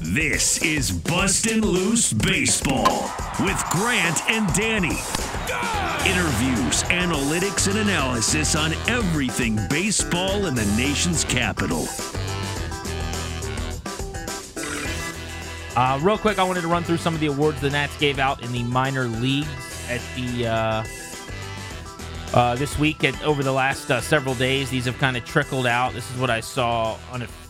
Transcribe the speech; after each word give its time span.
This 0.00 0.62
is 0.62 0.92
Bustin' 0.92 1.60
Loose 1.60 2.12
Baseball 2.12 3.10
with 3.40 3.60
Grant 3.70 4.22
and 4.30 4.46
Danny. 4.54 4.96
Interviews, 6.08 6.84
analytics, 6.84 7.68
and 7.68 7.80
analysis 7.80 8.54
on 8.54 8.74
everything 8.86 9.58
baseball 9.68 10.46
in 10.46 10.54
the 10.54 10.64
nation's 10.76 11.24
capital. 11.24 11.88
Uh, 15.76 15.98
real 16.00 16.16
quick, 16.16 16.38
I 16.38 16.44
wanted 16.44 16.60
to 16.60 16.68
run 16.68 16.84
through 16.84 16.98
some 16.98 17.12
of 17.12 17.18
the 17.18 17.26
awards 17.26 17.60
the 17.60 17.70
Nats 17.70 17.96
gave 17.98 18.20
out 18.20 18.40
in 18.44 18.52
the 18.52 18.62
minor 18.62 19.06
leagues 19.06 19.48
at 19.90 20.00
the 20.14 20.46
uh, 20.46 20.84
uh, 22.34 22.54
this 22.54 22.78
week. 22.78 23.02
At 23.02 23.20
over 23.24 23.42
the 23.42 23.52
last 23.52 23.90
uh, 23.90 24.00
several 24.00 24.36
days, 24.36 24.70
these 24.70 24.84
have 24.84 24.96
kind 24.98 25.16
of 25.16 25.24
trickled 25.24 25.66
out. 25.66 25.92
This 25.92 26.08
is 26.08 26.20
what 26.20 26.30
I 26.30 26.38
saw 26.38 26.96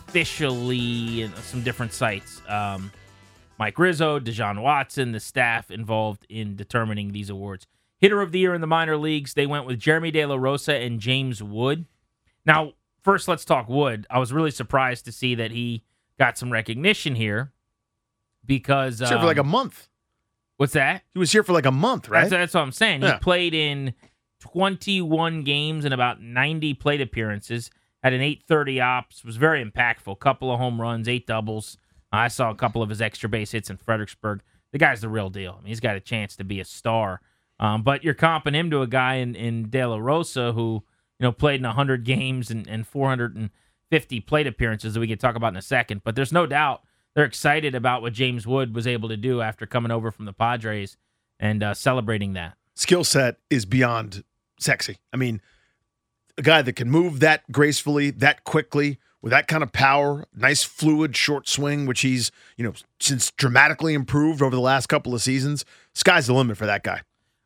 unofficially 0.09 1.21
in 1.21 1.33
some 1.35 1.61
different 1.63 1.93
sites. 1.93 2.41
Um, 2.47 2.91
Mike 3.57 3.77
Rizzo, 3.77 4.19
De 4.19 4.31
Jon 4.31 4.61
Watson, 4.61 5.11
the 5.11 5.19
staff 5.19 5.69
involved 5.69 6.25
in 6.29 6.55
determining 6.55 7.11
these 7.11 7.29
awards. 7.29 7.67
Hitter 7.99 8.21
of 8.21 8.31
the 8.31 8.39
year 8.39 8.53
in 8.53 8.61
the 8.61 8.67
minor 8.67 8.97
leagues, 8.97 9.33
they 9.33 9.45
went 9.45 9.65
with 9.65 9.79
Jeremy 9.79 10.11
De 10.11 10.25
La 10.25 10.35
Rosa 10.35 10.75
and 10.75 10.99
James 10.99 11.43
Wood. 11.43 11.85
Now, 12.45 12.73
first, 13.03 13.27
let's 13.27 13.43
talk 13.43 13.67
Wood. 13.67 14.07
I 14.09 14.19
was 14.19 14.31
really 14.31 14.51
surprised 14.51 15.05
to 15.05 15.11
see 15.11 15.35
that 15.35 15.51
he 15.51 15.83
got 16.17 16.37
some 16.37 16.51
recognition 16.51 17.15
here 17.15 17.51
because 18.45 18.99
here 18.99 19.09
for 19.09 19.25
like 19.25 19.37
a 19.37 19.41
um, 19.41 19.49
month. 19.49 19.89
what's 20.57 20.73
that? 20.73 21.03
He 21.13 21.19
was 21.19 21.31
here 21.31 21.43
for 21.43 21.53
like 21.53 21.65
a 21.65 21.71
month, 21.71 22.07
right? 22.07 22.21
That's, 22.21 22.31
that's 22.31 22.53
what 22.53 22.61
I'm 22.61 22.71
saying. 22.71 23.01
Yeah. 23.01 23.13
He 23.13 23.19
played 23.19 23.53
in 23.53 23.93
21 24.39 25.43
games 25.43 25.83
and 25.83 25.93
about 25.93 26.21
90 26.21 26.73
plate 26.75 27.01
appearances. 27.01 27.69
Had 28.03 28.13
an 28.13 28.21
830 28.21 28.81
ops. 28.81 29.23
Was 29.23 29.37
very 29.37 29.63
impactful. 29.63 30.19
Couple 30.19 30.51
of 30.51 30.59
home 30.59 30.79
runs, 30.79 31.07
eight 31.07 31.27
doubles. 31.27 31.77
I 32.11 32.27
saw 32.27 32.49
a 32.49 32.55
couple 32.55 32.81
of 32.81 32.89
his 32.89 33.01
extra 33.01 33.29
base 33.29 33.51
hits 33.51 33.69
in 33.69 33.77
Fredericksburg. 33.77 34.41
The 34.71 34.77
guy's 34.77 35.01
the 35.01 35.09
real 35.09 35.29
deal. 35.29 35.55
I 35.57 35.61
mean, 35.61 35.67
he's 35.67 35.79
got 35.79 35.95
a 35.95 35.99
chance 35.99 36.35
to 36.37 36.43
be 36.43 36.59
a 36.59 36.65
star. 36.65 37.21
Um, 37.59 37.83
but 37.83 38.03
you're 38.03 38.13
comping 38.13 38.53
him 38.53 38.69
to 38.71 38.81
a 38.81 38.87
guy 38.87 39.15
in, 39.15 39.35
in 39.35 39.69
De 39.69 39.85
La 39.85 39.97
Rosa 39.97 40.53
who, 40.53 40.83
you 41.19 41.23
know, 41.23 41.31
played 41.31 41.59
in 41.59 41.65
100 41.65 42.05
games 42.05 42.49
and, 42.49 42.67
and 42.67 42.87
450 42.87 44.19
plate 44.21 44.47
appearances 44.47 44.93
that 44.93 44.99
we 44.99 45.07
could 45.07 45.19
talk 45.19 45.35
about 45.35 45.53
in 45.53 45.57
a 45.57 45.61
second. 45.61 46.01
But 46.03 46.15
there's 46.15 46.31
no 46.31 46.45
doubt 46.45 46.81
they're 47.15 47.25
excited 47.25 47.75
about 47.75 48.01
what 48.01 48.13
James 48.13 48.47
Wood 48.47 48.73
was 48.73 48.87
able 48.87 49.09
to 49.09 49.17
do 49.17 49.41
after 49.41 49.65
coming 49.65 49.91
over 49.91 50.09
from 50.09 50.25
the 50.25 50.33
Padres 50.33 50.95
and 51.39 51.61
uh, 51.61 51.73
celebrating 51.73 52.33
that. 52.33 52.55
Skill 52.75 53.03
set 53.03 53.37
is 53.49 53.65
beyond 53.65 54.23
sexy. 54.59 54.97
I 55.11 55.17
mean, 55.17 55.41
a 56.39 56.41
guy 56.41 56.61
that 56.61 56.73
can 56.73 56.89
move 56.89 57.19
that 57.19 57.49
gracefully, 57.51 58.09
that 58.11 58.43
quickly, 58.43 58.97
with 59.21 59.31
that 59.31 59.47
kind 59.47 59.61
of 59.61 59.71
power, 59.73 60.25
nice 60.33 60.63
fluid 60.63 61.15
short 61.15 61.47
swing, 61.47 61.85
which 61.85 62.01
he's, 62.01 62.31
you 62.55 62.63
know, 62.63 62.73
since 62.99 63.31
dramatically 63.31 63.93
improved 63.93 64.41
over 64.41 64.55
the 64.55 64.61
last 64.61 64.87
couple 64.87 65.13
of 65.13 65.21
seasons. 65.21 65.65
Sky's 65.93 66.27
the 66.27 66.33
limit 66.33 66.57
for 66.57 66.65
that 66.65 66.83
guy. 66.83 67.01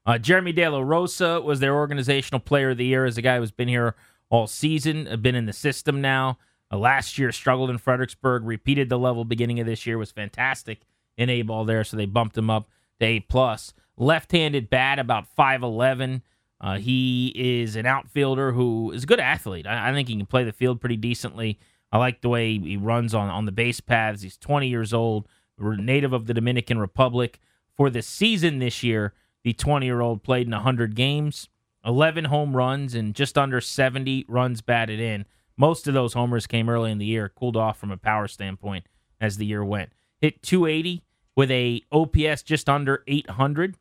Uh, 0.06 0.18
Jeremy 0.18 0.52
De 0.52 0.68
La 0.68 0.80
Rosa 0.80 1.42
was 1.42 1.59
their 1.59 1.74
organizational 1.74 2.40
player 2.40 2.72
of 2.72 2.78
the 2.78 2.86
year 2.86 3.06
as 3.06 3.18
a 3.18 3.22
guy 3.22 3.38
who's 3.38 3.52
been 3.52 3.68
here 3.68 3.96
all 4.30 4.48
season, 4.48 5.08
uh, 5.08 5.16
been 5.16 5.36
in 5.36 5.46
the 5.46 5.53
system 5.53 6.00
now. 6.00 6.38
Uh, 6.72 6.78
last 6.78 7.18
year 7.18 7.32
struggled 7.32 7.70
in 7.70 7.78
Fredericksburg, 7.78 8.44
repeated 8.44 8.90
the 8.90 9.00
level 9.00 9.26
beginning 9.26 9.59
of 9.59 9.66
this 9.66 9.88
year, 9.88 9.98
was 9.98 10.12
fantastic 10.12 10.82
in 11.18 11.30
A 11.30 11.42
ball 11.42 11.66
there, 11.66 11.84
so 11.84 11.98
they 11.98 12.06
bumped 12.06 12.38
him 12.38 12.50
up 12.50 12.70
to 13.00 13.06
A 13.06 13.20
plus. 13.22 13.74
Left-handed 13.98 14.70
bat, 14.70 15.00
about 15.00 15.28
five 15.28 15.64
eleven. 15.64 16.22
Uh, 16.63 16.78
he 16.78 17.34
is 17.35 17.75
an 17.75 17.85
outfielder 17.85 18.53
who 18.53 18.91
is 18.91 19.03
a 19.03 19.06
good 19.06 19.19
athlete. 19.19 19.68
I, 19.68 19.90
I 19.90 19.94
think 19.94 20.07
he 20.07 20.16
can 20.16 20.25
play 20.25 20.46
the 20.46 20.53
field 20.53 20.79
pretty 20.79 20.96
decently. 20.96 21.59
I 21.91 21.97
like 21.97 22.22
the 22.22 22.29
way 22.29 22.57
he 22.57 22.78
runs 22.78 23.13
on 23.13 23.29
on 23.29 23.46
the 23.46 23.51
base 23.51 23.81
paths. 23.81 24.22
He's 24.22 24.38
20 24.38 24.69
years 24.69 24.94
old, 24.94 25.28
native 25.59 26.13
of 26.13 26.25
the 26.25 26.34
Dominican 26.34 26.79
Republic. 26.79 27.41
For 27.75 27.90
the 27.90 28.02
season 28.02 28.59
this 28.59 28.81
year, 28.81 29.13
the 29.44 29.52
20 29.52 29.85
year 29.85 30.00
old 30.00 30.23
played 30.23 30.47
in 30.47 30.53
100 30.53 30.96
games, 30.96 31.50
11 31.85 32.25
home 32.25 32.56
runs, 32.56 32.96
and 32.96 33.13
just 33.13 33.38
under 33.38 33.59
70 33.59 34.23
runs 34.29 34.62
batted 34.62 35.02
in. 35.02 35.25
Most 35.57 35.85
of 35.85 35.94
those 35.94 36.13
homers 36.13 36.47
came 36.47 36.69
early 36.69 36.91
in 36.91 36.97
the 36.97 37.06
year, 37.06 37.28
cooled 37.28 37.57
off 37.57 37.78
from 37.78 37.91
a 37.91 37.97
power 37.97 38.29
standpoint 38.29 38.85
as 39.19 39.35
the 39.35 39.46
year 39.46 39.66
went. 39.66 39.91
Hit 40.22 40.41
280 40.41 41.03
with 41.35 41.52
a 41.52 41.81
OPS 41.91 42.41
just 42.41 42.69
under 42.69 43.03
800. 43.06 43.75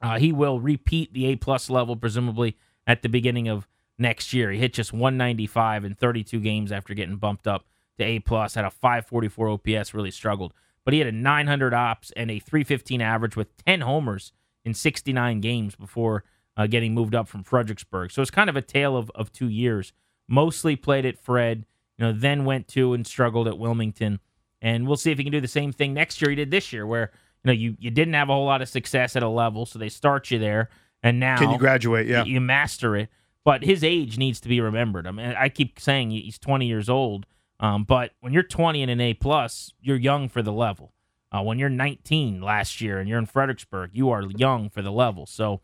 Uh, 0.00 0.18
he 0.18 0.32
will 0.32 0.60
repeat 0.60 1.12
the 1.12 1.26
A 1.26 1.36
plus 1.36 1.68
level, 1.68 1.96
presumably 1.96 2.56
at 2.86 3.02
the 3.02 3.08
beginning 3.08 3.48
of 3.48 3.66
next 3.98 4.32
year. 4.32 4.50
He 4.50 4.58
hit 4.58 4.72
just 4.72 4.92
195 4.92 5.84
in 5.84 5.94
32 5.94 6.40
games 6.40 6.72
after 6.72 6.94
getting 6.94 7.16
bumped 7.16 7.46
up 7.46 7.66
to 7.98 8.04
A 8.04 8.20
plus. 8.20 8.54
Had 8.54 8.64
a 8.64 8.70
544 8.70 9.48
OPS, 9.48 9.94
really 9.94 10.10
struggled, 10.10 10.54
but 10.84 10.94
he 10.94 11.00
had 11.00 11.08
a 11.08 11.12
900 11.12 11.74
ops 11.74 12.12
and 12.16 12.30
a 12.30 12.38
315 12.38 13.00
average 13.00 13.36
with 13.36 13.56
10 13.64 13.80
homers 13.80 14.32
in 14.64 14.74
69 14.74 15.40
games 15.40 15.74
before 15.74 16.24
uh, 16.56 16.66
getting 16.66 16.94
moved 16.94 17.14
up 17.14 17.28
from 17.28 17.42
Fredericksburg. 17.42 18.10
So 18.10 18.22
it's 18.22 18.30
kind 18.30 18.50
of 18.50 18.56
a 18.56 18.62
tale 18.62 18.96
of, 18.96 19.10
of 19.14 19.32
two 19.32 19.48
years. 19.48 19.92
Mostly 20.28 20.76
played 20.76 21.06
at 21.06 21.18
Fred, 21.18 21.64
you 21.96 22.04
know, 22.04 22.12
then 22.12 22.44
went 22.44 22.68
to 22.68 22.92
and 22.92 23.06
struggled 23.06 23.48
at 23.48 23.58
Wilmington. 23.58 24.20
And 24.60 24.86
we'll 24.86 24.96
see 24.96 25.12
if 25.12 25.18
he 25.18 25.24
can 25.24 25.32
do 25.32 25.40
the 25.40 25.48
same 25.48 25.72
thing 25.72 25.94
next 25.94 26.20
year 26.20 26.30
he 26.30 26.36
did 26.36 26.50
this 26.50 26.72
year, 26.72 26.86
where 26.86 27.12
you 27.44 27.48
know 27.48 27.52
you, 27.52 27.76
you 27.78 27.90
didn't 27.90 28.14
have 28.14 28.28
a 28.28 28.32
whole 28.32 28.46
lot 28.46 28.62
of 28.62 28.68
success 28.68 29.16
at 29.16 29.22
a 29.22 29.28
level, 29.28 29.66
so 29.66 29.78
they 29.78 29.88
start 29.88 30.30
you 30.30 30.38
there, 30.38 30.68
and 31.02 31.20
now 31.20 31.38
Can 31.38 31.50
you 31.50 31.58
graduate? 31.58 32.06
Yeah. 32.06 32.24
you 32.24 32.40
master 32.40 32.96
it. 32.96 33.08
But 33.44 33.64
his 33.64 33.82
age 33.82 34.18
needs 34.18 34.40
to 34.40 34.48
be 34.48 34.60
remembered. 34.60 35.06
I 35.06 35.10
mean, 35.10 35.34
I 35.38 35.48
keep 35.48 35.80
saying 35.80 36.10
he's 36.10 36.38
20 36.38 36.66
years 36.66 36.90
old, 36.90 37.24
um, 37.60 37.84
but 37.84 38.10
when 38.20 38.34
you're 38.34 38.42
20 38.42 38.82
and 38.82 38.90
an 38.90 39.00
A 39.00 39.14
plus, 39.14 39.72
you're 39.80 39.96
young 39.96 40.28
for 40.28 40.42
the 40.42 40.52
level. 40.52 40.92
Uh, 41.32 41.42
when 41.42 41.58
you're 41.58 41.70
19 41.70 42.42
last 42.42 42.80
year 42.80 42.98
and 42.98 43.08
you're 43.08 43.18
in 43.18 43.26
Fredericksburg, 43.26 43.90
you 43.94 44.10
are 44.10 44.22
young 44.22 44.68
for 44.68 44.82
the 44.82 44.92
level. 44.92 45.24
So 45.24 45.60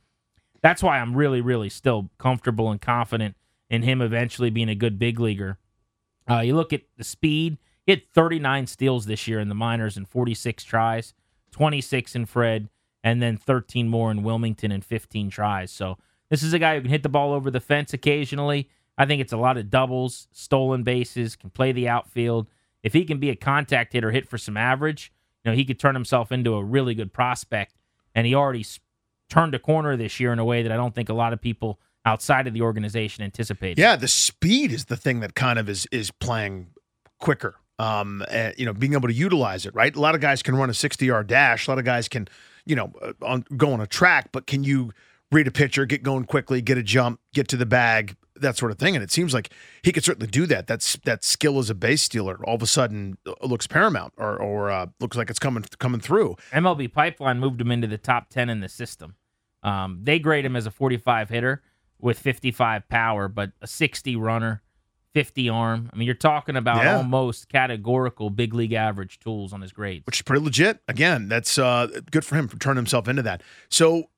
that's 0.63 0.83
why 0.83 0.99
I'm 0.99 1.15
really, 1.15 1.43
really 1.43 1.69
still 1.69 2.11
comfortable 2.19 2.71
and 2.71 2.81
confident 2.81 3.37
in 3.69 3.83
him 3.83 4.01
eventually 4.01 4.51
being 4.51 4.69
a 4.69 4.75
good 4.75 4.99
big 4.99 5.21
leaguer. 5.21 5.59
Uh, 6.29 6.41
you 6.41 6.57
look 6.57 6.73
at 6.73 6.83
the 6.97 7.05
speed. 7.05 7.59
He 7.85 7.93
had 7.93 8.03
39 8.15 8.67
steals 8.67 9.05
this 9.07 9.29
year 9.29 9.41
in 9.41 9.49
the 9.51 9.55
minors 9.55 9.97
and 9.97 10.09
46 10.09 10.65
tries, 10.65 11.13
26 11.55 12.17
in 12.17 12.27
Fred, 12.27 12.69
and 13.05 13.23
then 13.23 13.37
13 13.37 13.89
more 13.89 14.11
in 14.11 14.25
Wilmington 14.25 14.73
and 14.73 14.85
15 14.85 15.31
tries. 15.31 15.71
So 15.71 15.99
this 16.29 16.43
is 16.43 16.53
a 16.53 16.59
guy 16.59 16.75
who 16.75 16.83
can 16.83 16.91
hit 16.91 17.05
the 17.05 17.09
ball 17.09 17.33
over 17.33 17.49
the 17.49 17.61
fence 17.61 17.95
occasionally. 17.95 18.69
I 18.99 19.07
think 19.07 19.21
it's 19.21 19.33
a 19.33 19.37
lot 19.37 19.57
of 19.57 19.71
doubles, 19.71 20.27
stolen 20.33 20.83
bases, 20.83 21.37
can 21.37 21.51
play 21.51 21.71
the 21.71 21.89
outfield. 21.89 22.49
If 22.83 22.93
he 22.93 23.05
can 23.05 23.19
be 23.19 23.31
a 23.31 23.37
contact 23.37 23.93
hitter, 23.93 24.11
hit 24.11 24.29
for 24.29 24.37
some 24.37 24.57
average, 24.57 25.13
you 25.45 25.51
know, 25.51 25.57
he 25.57 25.65
could 25.65 25.79
turn 25.79 25.95
himself 25.95 26.33
into 26.33 26.55
a 26.55 26.65
really 26.65 26.95
good 26.95 27.13
prospect. 27.13 27.77
And 28.17 28.27
he 28.27 28.35
already 28.35 28.67
turned 29.29 29.55
a 29.55 29.61
corner 29.61 29.97
this 29.97 30.19
year 30.19 30.33
in 30.33 30.41
a 30.41 30.45
way 30.45 30.65
that 30.65 30.73
I 30.73 30.77
don't 30.77 30.95
think 30.95 31.09
a 31.09 31.15
lot 31.15 31.33
of 31.33 31.41
people 31.41 31.79
outside 32.05 32.49
of 32.49 32.53
the 32.53 32.63
organization 32.63 33.23
anticipated. 33.23 33.79
Yeah, 33.81 33.95
the 33.95 34.09
speed 34.09 34.73
is 34.73 34.87
the 34.87 34.97
thing 34.97 35.21
that 35.21 35.35
kind 35.35 35.59
of 35.59 35.69
is 35.69 35.87
is 35.93 36.11
playing 36.11 36.69
quicker. 37.21 37.57
Um, 37.79 38.25
and, 38.31 38.55
you 38.57 38.67
know, 38.67 38.73
being 38.73 38.93
able 38.93 39.09
to 39.09 39.15
utilize 39.15 39.67
it, 39.67 39.75
right? 39.75 39.95
A 39.95 40.01
lot 40.01 40.15
of 40.15 40.21
guys 40.21 40.43
can 40.43 40.55
run 40.55 40.71
a 40.71 40.75
60 40.75 41.05
yard 41.05 41.27
dash. 41.27 41.67
A 41.67 41.71
lot 41.71 41.79
of 41.79 41.85
guys 41.85 42.09
can, 42.09 42.29
you 42.65 42.77
know, 42.77 42.93
uh, 43.03 43.13
on, 43.23 43.45
go 43.57 43.73
on 43.73 43.81
a 43.81 43.87
track, 43.87 44.31
but 44.31 44.47
can 44.47 44.63
you 44.63 44.93
read 45.33 45.49
a 45.49 45.51
pitcher, 45.51 45.85
get 45.85 46.03
going 46.03 46.25
quickly, 46.25 46.63
get 46.63 46.79
a 46.79 46.83
jump, 46.83 47.19
get 47.33 47.49
to 47.49 47.57
the 47.57 47.67
bag, 47.67 48.17
that 48.37 48.57
sort 48.57 48.71
of 48.71 48.79
thing. 48.79 48.95
And 48.95 49.03
it 49.03 49.11
seems 49.11 49.35
like 49.35 49.51
he 49.83 49.93
could 49.93 50.05
certainly 50.05 50.27
do 50.27 50.47
that. 50.47 50.67
That's 50.67 50.97
that 51.05 51.25
skill 51.25 51.59
as 51.59 51.71
a 51.71 51.75
base 51.75 52.03
stealer 52.03 52.39
all 52.45 52.55
of 52.55 52.63
a 52.63 52.67
sudden 52.67 53.19
uh, 53.27 53.33
looks 53.43 53.67
paramount 53.67 54.13
or 54.17 54.37
or 54.37 54.71
uh, 54.71 54.87
looks 55.01 55.17
like 55.17 55.31
it's 55.31 55.39
coming 55.39 55.65
coming 55.79 56.01
through. 56.01 56.37
MLB 56.53 56.93
Pipeline 56.93 57.39
moved 57.39 57.61
him 57.61 57.71
into 57.71 57.87
the 57.87 57.99
top 57.99 58.31
10 58.31 58.49
in 58.49 58.61
the 58.61 58.69
system. 58.69 59.17
Um, 59.63 60.01
they 60.03 60.19
grade 60.19 60.45
him 60.45 60.57
as 60.57 60.67
a 60.67 60.71
45 60.71 61.31
hitter 61.31 61.63
with 61.99 62.19
55 62.19 62.87
power, 62.89 63.29
but 63.29 63.53
a 63.63 63.67
60 63.67 64.15
runner, 64.17 64.63
50 65.15 65.49
arm. 65.49 65.89
I 65.93 65.97
mean, 65.97 66.07
you're 66.07 66.15
talking 66.15 66.57
about 66.57 66.83
Yeah. 66.85 66.97
almost 66.97 67.49
categorical 67.49 68.31
big 68.31 68.53
league 68.53 68.73
average 68.73 69.19
tools 69.21 69.53
on 69.53 69.61
his 69.63 69.73
grades. 69.73 70.05
which 70.07 70.19
is 70.19 70.23
pretty 70.23 70.45
legit. 70.45 70.81
Again, 70.89 71.29
that's 71.29 71.57
uh, 71.57 71.87
good 72.11 72.25
for 72.25 72.35
him 72.37 72.49
for 72.49 72.59
turning 72.59 72.77
himself 72.77 73.09
into 73.09 73.23
that. 73.23 73.43
So, 73.69 74.11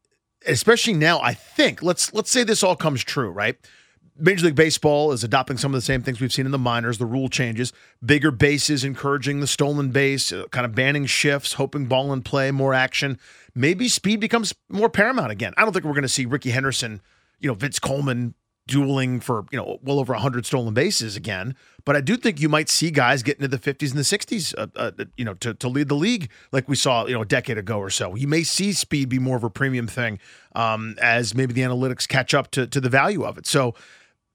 especially 0.47 0.95
now, 0.95 1.21
I 1.21 1.35
think 1.35 1.83
let's 1.83 2.13
let's 2.15 2.31
say 2.31 2.43
this 2.45 2.63
all 2.63 2.77
comes 2.77 3.05
true, 3.05 3.31
right? 3.31 3.57
Major 4.19 4.47
League 4.47 4.55
Baseball 4.55 5.13
is 5.13 5.23
adopting 5.23 5.59
some 5.59 5.75
of 5.75 5.77
the 5.77 5.85
same 5.85 6.01
things 6.03 6.21
we've 6.23 6.33
seen 6.33 6.47
in 6.47 6.53
the 6.53 6.59
minors. 6.59 6.97
The 6.97 7.05
rule 7.05 7.29
changes, 7.29 7.75
bigger 8.03 8.31
bases, 8.31 8.83
encouraging 8.83 9.41
the 9.41 9.47
stolen 9.47 9.91
base, 9.91 10.33
uh, 10.33 10.45
kind 10.51 10.65
of 10.65 10.75
banning 10.75 11.05
shifts, 11.05 11.53
hoping 11.55 11.85
ball 11.85 12.11
and 12.15 12.25
play, 12.25 12.51
more 12.51 12.73
action. 12.73 13.19
Maybe 13.55 13.89
speed 13.89 14.21
becomes 14.21 14.55
more 14.71 14.89
paramount 14.89 15.33
again. 15.33 15.53
I 15.59 15.65
don't 15.65 15.75
think 15.75 15.85
we're 15.85 15.93
going 15.93 16.01
to 16.03 16.09
see 16.09 16.25
Rickey 16.25 16.49
Henderson, 16.51 17.03
you 17.41 17.49
know, 17.49 17.55
Vince 17.55 17.79
Coleman 17.79 18.35
dueling 18.67 19.21
for 19.21 19.47
you 19.53 19.59
know 19.59 19.79
well 19.83 19.99
over 20.01 20.13
100 20.13 20.45
stolen 20.45 20.75
bases 20.75 21.17
again 21.17 21.55
but 21.85 21.95
i 21.95 22.01
do 22.01 22.17
think 22.17 22.41
you 22.41 22.49
might 22.49 22.69
see 22.69 22.91
guys 22.91 23.23
get 23.23 23.37
into 23.37 23.49
the 23.49 23.59
50s 23.59 23.91
and 23.91 23.99
the 23.99 24.03
60s 24.03 24.55
uh, 24.59 24.67
uh, 24.77 25.05
you 25.17 25.25
know 25.25 25.35
to, 25.35 25.55
to 25.55 25.69
lead 25.69 25.89
the 25.89 25.95
league 25.95 26.29
like 26.51 26.69
we 26.69 26.75
saw 26.75 27.07
you 27.07 27.15
know 27.15 27.23
a 27.23 27.27
decade 27.27 27.59
ago 27.59 27.79
or 27.79 27.91
so 27.91 28.15
you 28.17 28.27
may 28.27 28.43
see 28.43 28.73
speed 28.73 29.09
be 29.09 29.19
more 29.19 29.37
of 29.37 29.45
a 29.45 29.51
premium 29.51 29.87
thing 29.87 30.19
um, 30.55 30.97
as 31.01 31.35
maybe 31.35 31.53
the 31.53 31.61
analytics 31.61 32.09
catch 32.09 32.35
up 32.35 32.51
to, 32.51 32.67
to 32.67 32.81
the 32.81 32.89
value 32.89 33.25
of 33.25 33.39
it 33.39 33.47
so 33.47 33.75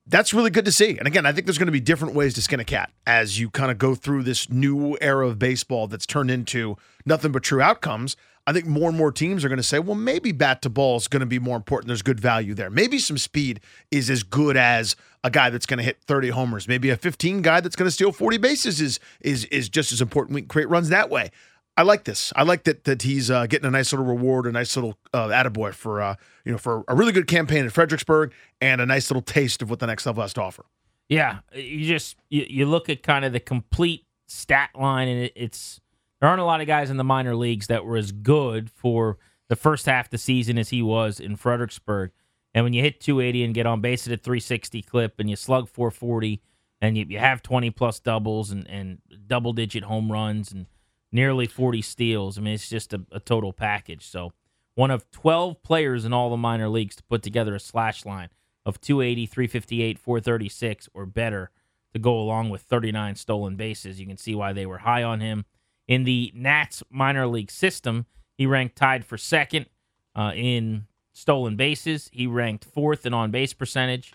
that's 0.08 0.34
really 0.34 0.50
good 0.50 0.66
to 0.66 0.72
see. 0.72 0.98
And 0.98 1.08
again, 1.08 1.26
I 1.26 1.32
think 1.32 1.46
there's 1.46 1.58
going 1.58 1.68
to 1.68 1.72
be 1.72 1.80
different 1.80 2.16
ways 2.16 2.34
to 2.34 2.42
skin 2.42 2.60
a 2.60 2.66
cat 2.66 2.92
as 3.06 3.40
you 3.40 3.50
kind 3.50 3.72
of 3.72 3.78
go 3.78 3.94
through 3.96 4.24
this 4.24 4.50
new 4.50 4.98
era 5.00 5.28
of 5.28 5.38
baseball 5.38 5.88
that's 5.88 6.06
turned 6.06 6.32
into 6.32 6.76
nothing 7.06 7.32
but 7.32 7.44
true 7.44 7.62
outcomes. 7.62 8.18
I 8.48 8.54
think 8.54 8.66
more 8.66 8.90
and 8.90 8.98
more 8.98 9.12
teams 9.12 9.46
are 9.46 9.50
going 9.50 9.58
to 9.58 9.64
say, 9.64 9.80
well, 9.80 9.96
maybe 9.96 10.32
bat 10.32 10.62
to 10.64 10.70
ball 10.70 10.98
is 10.98 11.08
going 11.08 11.20
to 11.22 11.26
be 11.26 11.40
more 11.40 11.56
important. 11.56 11.88
There's 11.88 12.02
good 12.02 12.20
value 12.20 12.54
there. 12.54 12.70
Maybe 12.70 12.98
some 12.98 13.18
speed 13.18 13.60
is 13.92 14.10
as 14.10 14.24
good 14.24 14.58
as 14.58 14.96
a 15.24 15.30
guy 15.30 15.50
that's 15.50 15.66
going 15.66 15.78
to 15.78 15.84
hit 15.84 16.02
30 16.02 16.30
homers. 16.30 16.68
Maybe 16.68 16.90
a 16.90 16.98
15 16.98 17.42
guy 17.42 17.62
that's 17.62 17.76
going 17.76 17.88
to 17.88 17.92
steal 17.92 18.12
40 18.12 18.38
bases 18.38 18.82
is 18.82 19.00
is 19.22 19.46
is 19.46 19.70
just 19.70 19.92
as 19.92 20.02
important. 20.02 20.36
We 20.36 20.42
can 20.42 20.48
create 20.48 20.70
runs 20.70 20.90
that 20.90 21.10
way. 21.10 21.32
I 21.78 21.84
like 21.84 22.04
this. 22.04 22.34
I 22.36 22.44
like 22.44 22.64
that 22.64 22.84
that 22.84 23.04
he's 23.04 23.32
uh, 23.32 23.46
getting 23.48 23.68
a 23.68 23.72
nice 23.72 23.94
little 23.94 24.06
reward, 24.06 24.46
a 24.46 24.52
nice 24.52 24.76
little 24.76 24.98
uh, 25.14 25.28
attaboy 25.28 25.74
for 25.74 26.02
uh, 26.02 26.16
you 26.44 26.52
know 26.52 26.58
for 26.58 26.84
a 26.88 26.96
really 26.96 27.12
good 27.12 27.28
campaign 27.28 27.64
in 27.64 27.70
Fredericksburg 27.70 28.34
and 28.60 28.82
a 28.82 28.86
nice 28.86 29.10
little 29.10 29.22
taste 29.22 29.62
of 29.62 29.70
what 29.70 29.80
the 29.80 29.88
next 29.88 30.06
level 30.06 30.22
has 30.22 30.34
to 30.34 30.42
offer. 30.42 30.66
Yeah, 31.08 31.40
you 31.54 31.86
just 31.86 32.18
you, 32.30 32.46
you 32.50 32.66
look 32.66 32.90
at 32.90 33.04
kind 33.04 33.24
of 33.24 33.34
the 33.34 33.40
complete 33.40 34.06
stat 34.28 34.72
line, 34.78 35.08
and 35.08 35.24
it, 35.24 35.34
it's 35.36 35.80
there 36.22 36.30
aren't 36.30 36.42
a 36.42 36.46
lot 36.46 36.62
of 36.62 36.68
guys 36.68 36.90
in 36.90 36.98
the 36.98 37.04
minor 37.04 37.36
leagues 37.36 37.68
that 37.68 37.84
were 37.84 37.98
as 37.98 38.12
good 38.12 38.70
for 38.70 39.18
the 39.50 39.56
first 39.56 39.88
half 39.88 40.06
of 40.06 40.12
the 40.12 40.18
season 40.18 40.58
as 40.58 40.70
he 40.70 40.82
was 40.82 41.20
in 41.20 41.36
Fredericksburg. 41.36 42.12
And 42.54 42.64
when 42.64 42.74
you 42.74 42.82
hit 42.82 43.02
280 43.02 43.44
and 43.44 43.54
get 43.54 43.66
on 43.66 43.82
base 43.82 44.08
at 44.08 44.14
a 44.14 44.18
360 44.18 44.82
clip, 44.84 45.20
and 45.20 45.30
you 45.30 45.36
slug 45.36 45.68
440, 45.68 46.42
and 46.80 46.98
you, 46.98 47.06
you 47.10 47.20
have 47.20 47.42
20 47.42 47.72
plus 47.72 48.00
doubles 48.00 48.52
and, 48.52 48.70
and 48.70 49.00
double 49.28 49.52
digit 49.52 49.84
home 49.84 50.12
runs 50.12 50.52
and 50.52 50.68
nearly 51.12 51.48
40 51.48 51.82
steals, 51.82 52.38
I 52.38 52.42
mean 52.42 52.54
it's 52.54 52.70
just 52.70 52.94
a, 52.94 53.02
a 53.12 53.20
total 53.20 53.52
package. 53.52 54.06
So 54.06 54.32
one 54.76 54.92
of 54.92 55.10
12 55.12 55.62
players 55.64 56.06
in 56.06 56.14
all 56.14 56.30
the 56.30 56.38
minor 56.38 56.70
leagues 56.70 56.96
to 56.98 57.04
put 57.04 57.24
together 57.24 57.56
a 57.56 57.60
slash 57.60 58.06
line 58.06 58.30
of 58.66 58.80
280, 58.80 59.26
358, 59.26 60.00
436 60.00 60.90
or 60.94 61.06
better 61.06 61.52
to 61.94 62.00
go 62.00 62.18
along 62.18 62.50
with 62.50 62.62
39 62.62 63.16
stolen 63.16 63.56
bases. 63.56 64.00
You 64.00 64.08
can 64.08 64.18
see 64.18 64.36
why 64.36 64.54
they 64.54 64.66
were 64.66 64.80
high 64.80 65.04
on 65.04 65.20
him. 65.20 65.46
In 65.88 66.04
the 66.04 66.32
Nats 66.36 66.84
minor 66.90 67.28
league 67.28 67.52
system, 67.52 68.06
he 68.38 68.46
ranked 68.46 68.76
tied 68.76 69.06
for 69.06 69.18
second 69.18 69.68
uh, 70.16 70.32
in 70.36 70.88
stolen 71.14 71.56
bases. 71.56 72.10
He 72.14 72.28
ranked 72.28 72.66
fourth 72.66 73.06
in 73.06 73.14
on 73.14 73.32
base 73.32 73.54
percentage, 73.54 74.14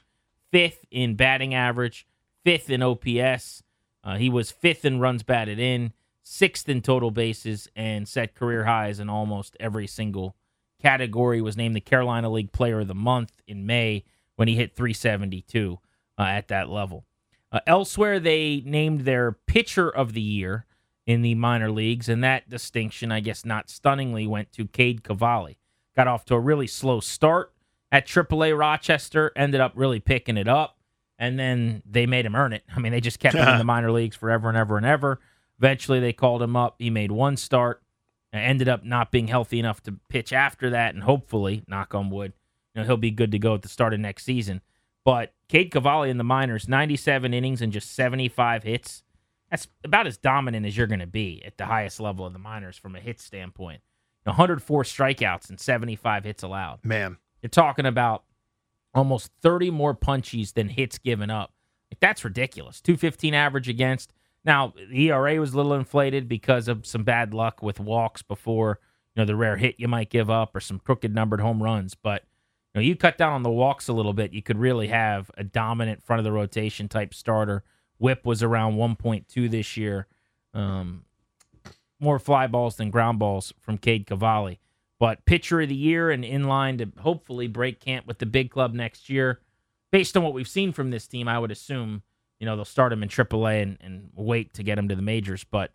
fifth 0.51 0.85
in 0.91 1.15
batting 1.15 1.55
average, 1.55 2.07
fifth 2.45 2.71
in 2.71 2.83
OPS. 2.83 3.63
Uh, 4.03 4.17
he 4.17 4.31
was 4.31 4.51
fifth 4.51 4.85
in 4.85 5.01
runs 5.01 5.23
batted 5.23 5.59
in, 5.59 5.93
sixth 6.23 6.69
in 6.69 6.81
total 6.81 7.11
bases, 7.11 7.69
and 7.75 8.09
set 8.09 8.35
career 8.35 8.65
highs 8.65 9.01
in 9.01 9.09
almost 9.09 9.57
every 9.61 9.87
single 9.87 10.37
category. 10.81 11.41
Was 11.41 11.57
named 11.57 11.77
the 11.77 11.81
Carolina 11.81 12.31
League 12.31 12.53
Player 12.53 12.81
of 12.81 12.89
the 12.89 12.95
Month 12.95 13.43
in 13.47 13.67
May 13.67 14.05
when 14.37 14.49
he 14.49 14.55
hit 14.55 14.77
372 14.77 15.79
uh, 16.19 16.23
at 16.23 16.49
that 16.49 16.69
level. 16.69 17.05
Uh, 17.51 17.61
elsewhere, 17.67 18.21
they 18.21 18.63
named 18.65 19.01
their 19.01 19.33
Pitcher 19.33 19.89
of 19.89 20.13
the 20.13 20.21
Year 20.21 20.67
in 21.07 21.23
the 21.23 21.35
minor 21.35 21.71
leagues, 21.71 22.09
and 22.09 22.23
that 22.25 22.49
distinction, 22.49 23.13
I 23.13 23.21
guess, 23.21 23.45
not 23.45 23.71
stunningly, 23.71 24.27
went 24.27 24.53
to 24.53 24.67
Cade 24.67 25.05
Cavalli. 25.05 25.57
Got 25.95 26.09
off 26.09 26.25
to 26.27 26.35
a 26.35 26.41
really 26.41 26.67
slow 26.67 27.01
start 27.01 27.53
at 27.93 28.07
AAA 28.07 28.59
Rochester, 28.59 29.33
ended 29.37 29.61
up 29.61 29.73
really 29.77 30.01
picking 30.01 30.37
it 30.37 30.49
up, 30.49 30.79
and 31.19 31.39
then 31.39 31.83
they 31.89 32.07
made 32.07 32.27
him 32.27 32.35
earn 32.35 32.53
it. 32.53 32.65
I 32.77 32.81
mean, 32.81 32.93
they 32.93 33.01
just 33.01 33.21
kept 33.21 33.37
him 33.37 33.49
in 33.49 33.59
the 33.59 33.65
minor 33.73 33.93
leagues 33.93 34.17
forever 34.17 34.49
and 34.49 34.59
ever 34.59 34.77
and 34.77 34.85
ever. 34.85 35.21
Eventually, 35.59 36.01
they 36.01 36.13
called 36.13 36.43
him 36.43 36.57
up. 36.57 36.75
He 36.79 36.91
made 36.91 37.13
one 37.13 37.37
start, 37.37 37.83
and 38.33 38.43
ended 38.43 38.69
up 38.69 38.85
not 38.85 39.13
being 39.13 39.29
healthy 39.29 39.61
enough 39.61 39.83
to 39.85 39.93
pitch 40.09 40.33
after 40.33 40.71
that, 40.71 40.95
and 40.95 41.05
hopefully, 41.05 41.63
knock 41.69 41.95
on 41.95 42.11
wood, 42.11 42.33
you 42.75 42.83
know, 42.83 42.87
he'll 42.87 42.97
be 42.97 43.13
good 43.13 43.31
to 43.33 43.39
go 43.39 43.55
at 43.55 43.63
the 43.63 43.69
start 43.69 43.95
of 43.95 44.01
next 44.01 44.25
season. 44.25 44.61
But 45.05 45.33
Cade 45.49 45.71
Cavalli 45.71 46.11
in 46.11 46.19
the 46.19 46.25
minors, 46.25 46.69
97 46.69 47.33
innings 47.33 47.63
and 47.63 47.73
just 47.73 47.95
75 47.95 48.65
hits. 48.65 49.05
That's 49.51 49.69
about 49.85 50.07
as 50.07 50.17
dominant 50.17 50.67
as 50.67 50.77
you're 50.77 50.87
going 50.87 51.01
to 51.01 51.07
be 51.07 51.43
at 51.45 51.57
the 51.57 51.67
highest 51.67 52.01
level 52.01 52.27
of 52.27 52.33
the 52.33 52.39
minors 52.39 52.77
from 52.77 52.97
a 52.97 53.01
hit 53.01 53.21
standpoint. 53.21 53.81
104 54.25 54.83
strikeouts 54.83 55.49
and 55.49 55.61
75 55.61 56.25
hits 56.25 56.43
allowed. 56.43 56.85
Man, 56.85 57.17
You're 57.43 57.51
talking 57.51 57.87
about 57.87 58.25
almost 58.93 59.31
30 59.43 59.71
more 59.71 59.95
punchies 59.95 60.55
than 60.55 60.69
hits 60.69 60.99
given 60.99 61.31
up. 61.31 61.53
Like 61.93 62.01
that's 62.01 62.25
ridiculous. 62.25 62.81
215 62.81 63.35
average 63.35 63.69
against. 63.69 64.13
Now, 64.45 64.75
the 64.91 65.11
ERA 65.11 65.39
was 65.41 65.53
a 65.53 65.57
little 65.57 65.75
inflated 65.75 66.29
because 66.29 66.67
of 66.67 66.87
some 66.87 67.05
bad 67.05 67.35
luck 67.35 67.63
with 67.63 67.79
walks 67.79 68.23
before, 68.23 68.81
you 69.15 69.23
know, 69.23 69.27
the 69.27 69.37
rare 69.37 69.57
hit 69.57 69.77
you 69.79 69.89
might 69.89 70.11
give 70.11 70.31
up 70.31 70.57
or 70.57 70.61
some 70.61 70.79
crooked 70.79 71.15
numbered 71.15 71.41
home 71.41 71.63
runs, 71.63 71.95
but 71.95 72.23
you 72.75 72.81
know, 72.81 72.87
you 72.87 72.97
cut 72.97 73.19
down 73.19 73.33
on 73.33 73.43
the 73.43 73.51
walks 73.51 73.89
a 73.89 73.93
little 73.93 74.13
bit, 74.13 74.33
you 74.33 74.43
could 74.43 74.59
really 74.59 74.89
have 74.89 75.31
a 75.37 75.45
dominant 75.45 76.03
front 76.03 76.19
of 76.19 76.25
the 76.25 76.33
rotation 76.33 76.89
type 76.89 77.15
starter. 77.15 77.65
Whip 77.99 78.25
was 78.25 78.43
around 78.43 78.75
1.2 78.77 79.51
this 79.51 79.77
year. 79.77 80.07
Um, 80.55 81.05
more 81.99 82.19
fly 82.19 82.47
balls 82.47 82.77
than 82.77 82.91
ground 82.91 83.19
balls 83.19 83.53
from 83.61 83.79
Cade 83.79 84.07
Cavalli. 84.07 84.61
But 84.99 85.25
pitcher 85.27 85.61
of 85.61 85.69
the 85.69 85.75
year 85.75 86.11
and 86.11 86.25
in 86.25 86.45
line 86.45 86.79
to 86.79 86.91
hopefully 86.99 87.49
break 87.49 87.81
camp 87.81 88.07
with 88.07 88.19
the 88.19 88.27
big 88.27 88.51
club 88.51 88.75
next 88.75 89.11
year. 89.11 89.41
Based 89.93 90.17
on 90.17 90.23
what 90.23 90.33
we've 90.33 90.49
seen 90.49 90.73
from 90.73 90.91
this 90.91 91.07
team, 91.07 91.29
I 91.29 91.39
would 91.39 91.51
assume 91.51 92.03
you 92.39 92.47
know 92.47 92.57
they'll 92.57 92.65
start 92.65 92.93
him 92.93 93.03
in 93.03 93.09
AAA 93.09 93.63
and, 93.63 93.79
and 93.81 94.11
wait 94.15 94.55
to 94.55 94.63
get 94.63 94.79
him 94.79 94.89
to 94.89 94.95
the 94.95 95.03
majors. 95.03 95.45
But 95.45 95.73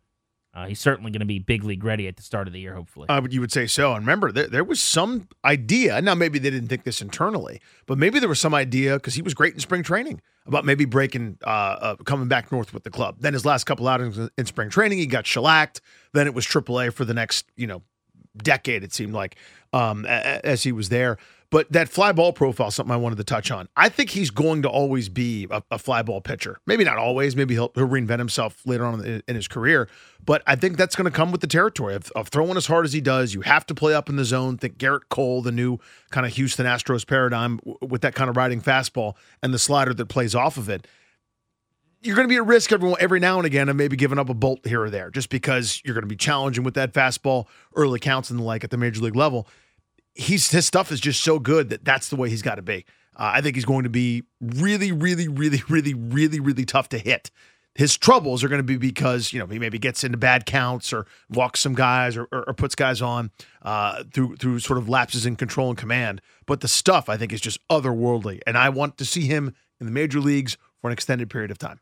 uh, 0.53 0.65
he's 0.65 0.79
certainly 0.79 1.11
going 1.11 1.21
to 1.21 1.25
be 1.25 1.39
big 1.39 1.63
league 1.63 1.83
ready 1.83 2.07
at 2.07 2.17
the 2.17 2.23
start 2.23 2.47
of 2.47 2.53
the 2.53 2.59
year, 2.59 2.73
hopefully. 2.75 3.07
uh, 3.09 3.21
you 3.29 3.39
would 3.39 3.51
say 3.51 3.67
so. 3.67 3.93
And 3.93 4.01
remember, 4.01 4.31
there, 4.31 4.47
there 4.47 4.63
was 4.63 4.81
some 4.81 5.27
idea. 5.45 6.01
Now, 6.01 6.13
maybe 6.13 6.39
they 6.39 6.49
didn't 6.49 6.67
think 6.67 6.83
this 6.83 7.01
internally, 7.01 7.61
but 7.85 7.97
maybe 7.97 8.19
there 8.19 8.27
was 8.29 8.39
some 8.39 8.53
idea 8.53 8.95
because 8.95 9.13
he 9.13 9.21
was 9.21 9.33
great 9.33 9.53
in 9.53 9.59
spring 9.59 9.81
training 9.81 10.21
about 10.45 10.65
maybe 10.65 10.85
breaking, 10.85 11.37
uh, 11.45 11.49
uh, 11.49 11.95
coming 11.97 12.27
back 12.27 12.51
north 12.51 12.73
with 12.73 12.83
the 12.83 12.89
club. 12.89 13.17
Then 13.19 13.33
his 13.33 13.45
last 13.45 13.65
couple 13.65 13.87
outings 13.87 14.17
in 14.37 14.45
spring 14.45 14.69
training, 14.69 14.97
he 14.97 15.05
got 15.05 15.25
shellacked. 15.25 15.81
Then 16.13 16.27
it 16.27 16.33
was 16.33 16.45
AAA 16.45 16.93
for 16.93 17.05
the 17.05 17.13
next, 17.13 17.45
you 17.55 17.67
know, 17.67 17.83
decade. 18.37 18.83
It 18.83 18.93
seemed 18.93 19.13
like 19.13 19.35
um, 19.73 20.05
as 20.05 20.63
he 20.63 20.71
was 20.71 20.89
there. 20.89 21.17
But 21.51 21.69
that 21.73 21.89
fly 21.89 22.13
ball 22.13 22.31
profile, 22.31 22.71
something 22.71 22.93
I 22.93 22.97
wanted 22.97 23.17
to 23.17 23.25
touch 23.25 23.51
on. 23.51 23.67
I 23.75 23.89
think 23.89 24.11
he's 24.11 24.31
going 24.31 24.61
to 24.61 24.69
always 24.69 25.09
be 25.09 25.47
a, 25.51 25.61
a 25.69 25.77
fly 25.77 26.01
ball 26.01 26.21
pitcher. 26.21 26.57
Maybe 26.65 26.85
not 26.85 26.97
always. 26.97 27.35
Maybe 27.35 27.53
he'll, 27.55 27.71
he'll 27.75 27.89
reinvent 27.89 28.19
himself 28.19 28.65
later 28.65 28.85
on 28.85 29.03
in, 29.05 29.21
in 29.27 29.35
his 29.35 29.49
career. 29.49 29.89
But 30.23 30.43
I 30.47 30.55
think 30.55 30.77
that's 30.77 30.95
going 30.95 31.11
to 31.11 31.15
come 31.15 31.29
with 31.29 31.41
the 31.41 31.47
territory 31.47 31.93
of, 31.93 32.09
of 32.11 32.29
throwing 32.29 32.55
as 32.55 32.67
hard 32.67 32.85
as 32.85 32.93
he 32.93 33.01
does. 33.01 33.33
You 33.33 33.41
have 33.41 33.65
to 33.65 33.75
play 33.75 33.93
up 33.93 34.07
in 34.07 34.15
the 34.15 34.23
zone. 34.23 34.57
Think 34.57 34.77
Gerrit 34.77 35.09
Cole, 35.09 35.41
the 35.41 35.51
new 35.51 35.77
kind 36.09 36.25
of 36.25 36.31
Houston 36.33 36.65
Astros 36.65 37.05
paradigm 37.05 37.57
w- 37.57 37.77
with 37.81 38.01
that 38.01 38.15
kind 38.15 38.29
of 38.29 38.37
riding 38.37 38.61
fastball 38.61 39.15
and 39.43 39.53
the 39.53 39.59
slider 39.59 39.93
that 39.93 40.05
plays 40.05 40.33
off 40.33 40.55
of 40.55 40.69
it 40.69 40.87
you're 42.03 42.15
going 42.15 42.27
to 42.27 42.31
be 42.31 42.37
at 42.37 42.45
risk 42.45 42.71
every, 42.71 42.93
every 42.99 43.19
now 43.19 43.37
and 43.37 43.45
again 43.45 43.69
of 43.69 43.75
maybe 43.75 43.95
giving 43.95 44.17
up 44.17 44.29
a 44.29 44.33
bolt 44.33 44.65
here 44.65 44.81
or 44.81 44.89
there 44.89 45.11
just 45.11 45.29
because 45.29 45.81
you're 45.85 45.93
going 45.93 46.01
to 46.01 46.07
be 46.07 46.15
challenging 46.15 46.63
with 46.63 46.73
that 46.73 46.93
fastball 46.93 47.45
early 47.75 47.99
counts 47.99 48.29
and 48.29 48.39
the 48.39 48.43
like 48.43 48.63
at 48.63 48.71
the 48.71 48.77
major 48.77 49.01
league 49.01 49.15
level. 49.15 49.47
He's 50.13 50.51
his 50.51 50.65
stuff 50.65 50.91
is 50.91 50.99
just 50.99 51.21
so 51.21 51.39
good 51.39 51.69
that 51.69 51.85
that's 51.85 52.09
the 52.09 52.15
way 52.15 52.29
he's 52.29 52.41
got 52.41 52.55
to 52.55 52.61
be. 52.61 52.85
Uh, 53.15 53.31
I 53.35 53.41
think 53.41 53.55
he's 53.55 53.65
going 53.65 53.83
to 53.83 53.89
be 53.89 54.23
really, 54.39 54.91
really, 54.91 55.27
really, 55.27 55.61
really, 55.69 55.93
really, 55.93 56.39
really 56.39 56.65
tough 56.65 56.89
to 56.89 56.97
hit. 56.97 57.31
His 57.75 57.97
troubles 57.97 58.43
are 58.43 58.49
going 58.49 58.59
to 58.59 58.63
be 58.63 58.77
because 58.77 59.31
you 59.31 59.39
know 59.39 59.45
he 59.45 59.57
maybe 59.57 59.79
gets 59.79 60.03
into 60.03 60.17
bad 60.17 60.45
counts 60.45 60.91
or 60.91 61.05
walks 61.29 61.61
some 61.61 61.73
guys 61.73 62.17
or, 62.17 62.27
or, 62.31 62.43
or 62.49 62.53
puts 62.53 62.75
guys 62.75 63.01
on 63.01 63.31
uh, 63.61 64.03
through 64.13 64.35
through 64.35 64.59
sort 64.59 64.77
of 64.77 64.89
lapses 64.89 65.25
in 65.25 65.37
control 65.37 65.69
and 65.69 65.77
command. 65.77 66.21
But 66.45 66.59
the 66.59 66.67
stuff 66.67 67.07
I 67.07 67.15
think 67.15 67.31
is 67.31 67.39
just 67.39 67.59
otherworldly, 67.69 68.41
and 68.45 68.57
I 68.57 68.69
want 68.69 68.97
to 68.97 69.05
see 69.05 69.21
him 69.21 69.55
in 69.79 69.85
the 69.85 69.91
major 69.91 70.19
leagues 70.19 70.57
for 70.81 70.87
an 70.89 70.93
extended 70.93 71.29
period 71.29 71.51
of 71.51 71.57
time. 71.57 71.79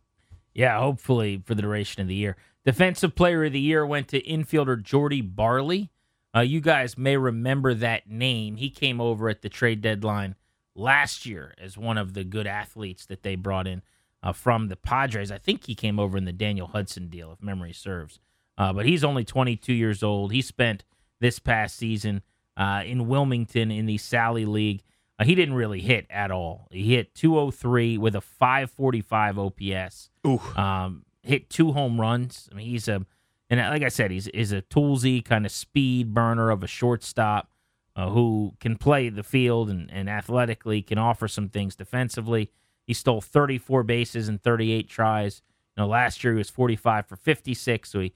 Yeah, 0.53 0.79
hopefully 0.79 1.41
for 1.45 1.55
the 1.55 1.61
duration 1.61 2.01
of 2.01 2.07
the 2.07 2.15
year. 2.15 2.35
Defensive 2.65 3.15
Player 3.15 3.45
of 3.45 3.53
the 3.53 3.59
Year 3.59 3.85
went 3.85 4.09
to 4.09 4.21
infielder 4.21 4.81
Jordy 4.81 5.21
Barley. 5.21 5.89
Uh, 6.35 6.41
you 6.41 6.61
guys 6.61 6.97
may 6.97 7.17
remember 7.17 7.73
that 7.73 8.09
name. 8.09 8.55
He 8.55 8.69
came 8.69 9.01
over 9.01 9.29
at 9.29 9.41
the 9.41 9.49
trade 9.49 9.81
deadline 9.81 10.35
last 10.75 11.25
year 11.25 11.53
as 11.59 11.77
one 11.77 11.97
of 11.97 12.13
the 12.13 12.23
good 12.23 12.47
athletes 12.47 13.05
that 13.07 13.23
they 13.23 13.35
brought 13.35 13.67
in 13.67 13.81
uh, 14.21 14.33
from 14.33 14.67
the 14.67 14.75
Padres. 14.75 15.31
I 15.31 15.37
think 15.37 15.65
he 15.65 15.75
came 15.75 15.99
over 15.99 16.17
in 16.17 16.25
the 16.25 16.31
Daniel 16.33 16.67
Hudson 16.67 17.07
deal, 17.07 17.31
if 17.31 17.41
memory 17.41 17.73
serves. 17.73 18.19
Uh, 18.57 18.73
but 18.73 18.85
he's 18.85 19.03
only 19.03 19.23
22 19.23 19.73
years 19.73 20.03
old. 20.03 20.31
He 20.31 20.41
spent 20.41 20.83
this 21.19 21.39
past 21.39 21.77
season 21.77 22.21
uh, 22.57 22.83
in 22.85 23.07
Wilmington 23.07 23.71
in 23.71 23.85
the 23.85 23.97
Sally 23.97 24.45
League. 24.45 24.83
Uh, 25.17 25.25
he 25.25 25.35
didn't 25.35 25.55
really 25.55 25.79
hit 25.81 26.05
at 26.09 26.31
all. 26.31 26.67
He 26.71 26.95
hit 26.95 27.15
203 27.15 27.97
with 27.97 28.15
a 28.15 28.21
545 28.21 29.39
OPS. 29.39 30.09
Ooh. 30.27 30.41
Um, 30.55 31.05
hit 31.23 31.49
two 31.49 31.71
home 31.71 31.99
runs. 31.99 32.49
I 32.51 32.55
mean, 32.55 32.67
he's 32.67 32.87
a, 32.87 33.05
and 33.49 33.59
like 33.59 33.83
I 33.83 33.89
said, 33.89 34.11
he's 34.11 34.27
is 34.27 34.51
a 34.51 34.61
toolsy 34.61 35.23
kind 35.23 35.45
of 35.45 35.51
speed 35.51 36.13
burner 36.13 36.49
of 36.49 36.63
a 36.63 36.67
shortstop 36.67 37.49
uh, 37.95 38.09
who 38.09 38.53
can 38.59 38.77
play 38.77 39.09
the 39.09 39.23
field 39.23 39.69
and, 39.69 39.91
and 39.91 40.09
athletically 40.09 40.81
can 40.81 40.97
offer 40.97 41.27
some 41.27 41.49
things 41.49 41.75
defensively. 41.75 42.51
He 42.85 42.93
stole 42.93 43.21
34 43.21 43.83
bases 43.83 44.29
in 44.29 44.39
38 44.39 44.89
tries. 44.89 45.41
You 45.75 45.83
know, 45.83 45.89
last 45.89 46.23
year 46.23 46.33
he 46.33 46.37
was 46.37 46.49
45 46.49 47.07
for 47.07 47.15
56, 47.15 47.89
so 47.89 47.99
he, 47.99 48.05
you 48.05 48.11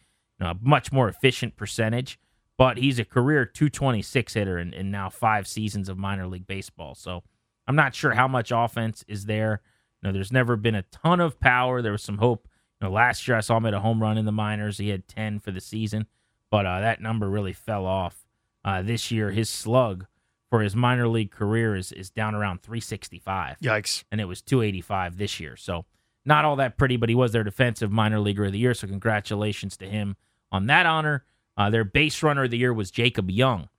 know, 0.45 0.51
a 0.51 0.57
much 0.61 0.91
more 0.91 1.07
efficient 1.07 1.55
percentage 1.55 2.19
but 2.57 2.77
he's 2.77 2.99
a 2.99 3.05
career 3.05 3.45
226 3.45 4.33
hitter 4.33 4.57
in, 4.57 4.73
in 4.73 4.91
now 4.91 5.09
five 5.09 5.47
seasons 5.47 5.89
of 5.89 5.97
minor 5.97 6.27
league 6.27 6.47
baseball. 6.47 6.95
So 6.95 7.23
I'm 7.67 7.75
not 7.75 7.95
sure 7.95 8.11
how 8.11 8.27
much 8.27 8.51
offense 8.53 9.03
is 9.07 9.25
there. 9.25 9.61
You 10.01 10.07
know, 10.07 10.13
there's 10.13 10.31
never 10.31 10.55
been 10.55 10.75
a 10.75 10.83
ton 10.83 11.19
of 11.19 11.39
power. 11.39 11.81
There 11.81 11.91
was 11.91 12.03
some 12.03 12.19
hope. 12.19 12.47
Know, 12.83 12.91
last 12.91 13.27
year 13.27 13.37
I 13.37 13.39
saw 13.39 13.57
him 13.57 13.65
at 13.65 13.73
a 13.73 13.79
home 13.79 14.01
run 14.01 14.17
in 14.17 14.25
the 14.25 14.31
minors. 14.31 14.77
He 14.77 14.89
had 14.89 15.07
10 15.07 15.39
for 15.39 15.51
the 15.51 15.61
season, 15.61 16.05
but 16.51 16.65
uh, 16.65 16.81
that 16.81 17.01
number 17.01 17.29
really 17.29 17.53
fell 17.53 17.85
off. 17.85 18.25
Uh, 18.65 18.81
this 18.81 19.09
year, 19.09 19.31
his 19.31 19.49
slug 19.49 20.05
for 20.49 20.61
his 20.61 20.75
minor 20.75 21.07
league 21.07 21.31
career 21.31 21.75
is 21.75 21.91
is 21.91 22.09
down 22.09 22.35
around 22.35 22.61
365. 22.61 23.57
Yikes! 23.59 24.03
And 24.11 24.21
it 24.21 24.25
was 24.25 24.41
285 24.41 25.17
this 25.17 25.39
year. 25.39 25.55
So 25.55 25.85
not 26.25 26.45
all 26.45 26.57
that 26.57 26.77
pretty, 26.77 26.97
but 26.97 27.09
he 27.09 27.15
was 27.15 27.31
their 27.31 27.43
defensive 27.43 27.91
minor 27.91 28.19
leaguer 28.19 28.45
of 28.45 28.51
the 28.51 28.59
year. 28.59 28.73
So 28.73 28.87
congratulations 28.87 29.75
to 29.77 29.87
him 29.87 30.15
on 30.51 30.67
that 30.67 30.85
honor. 30.85 31.25
Uh, 31.57 31.69
their 31.69 31.83
base 31.83 32.21
runner 32.21 32.43
of 32.43 32.51
the 32.51 32.57
year 32.57 32.73
was 32.73 32.91
Jacob 32.91 33.29
Young. 33.29 33.69